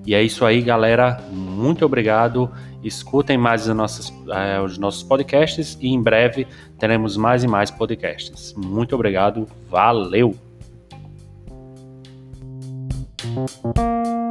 [0.07, 1.20] E é isso aí, galera.
[1.32, 2.49] Muito obrigado.
[2.81, 6.47] Escutem mais os nossos, eh, os nossos podcasts e em breve
[6.78, 8.55] teremos mais e mais podcasts.
[8.57, 9.49] Muito obrigado.
[9.69, 10.50] Valeu!
[13.31, 14.30] You.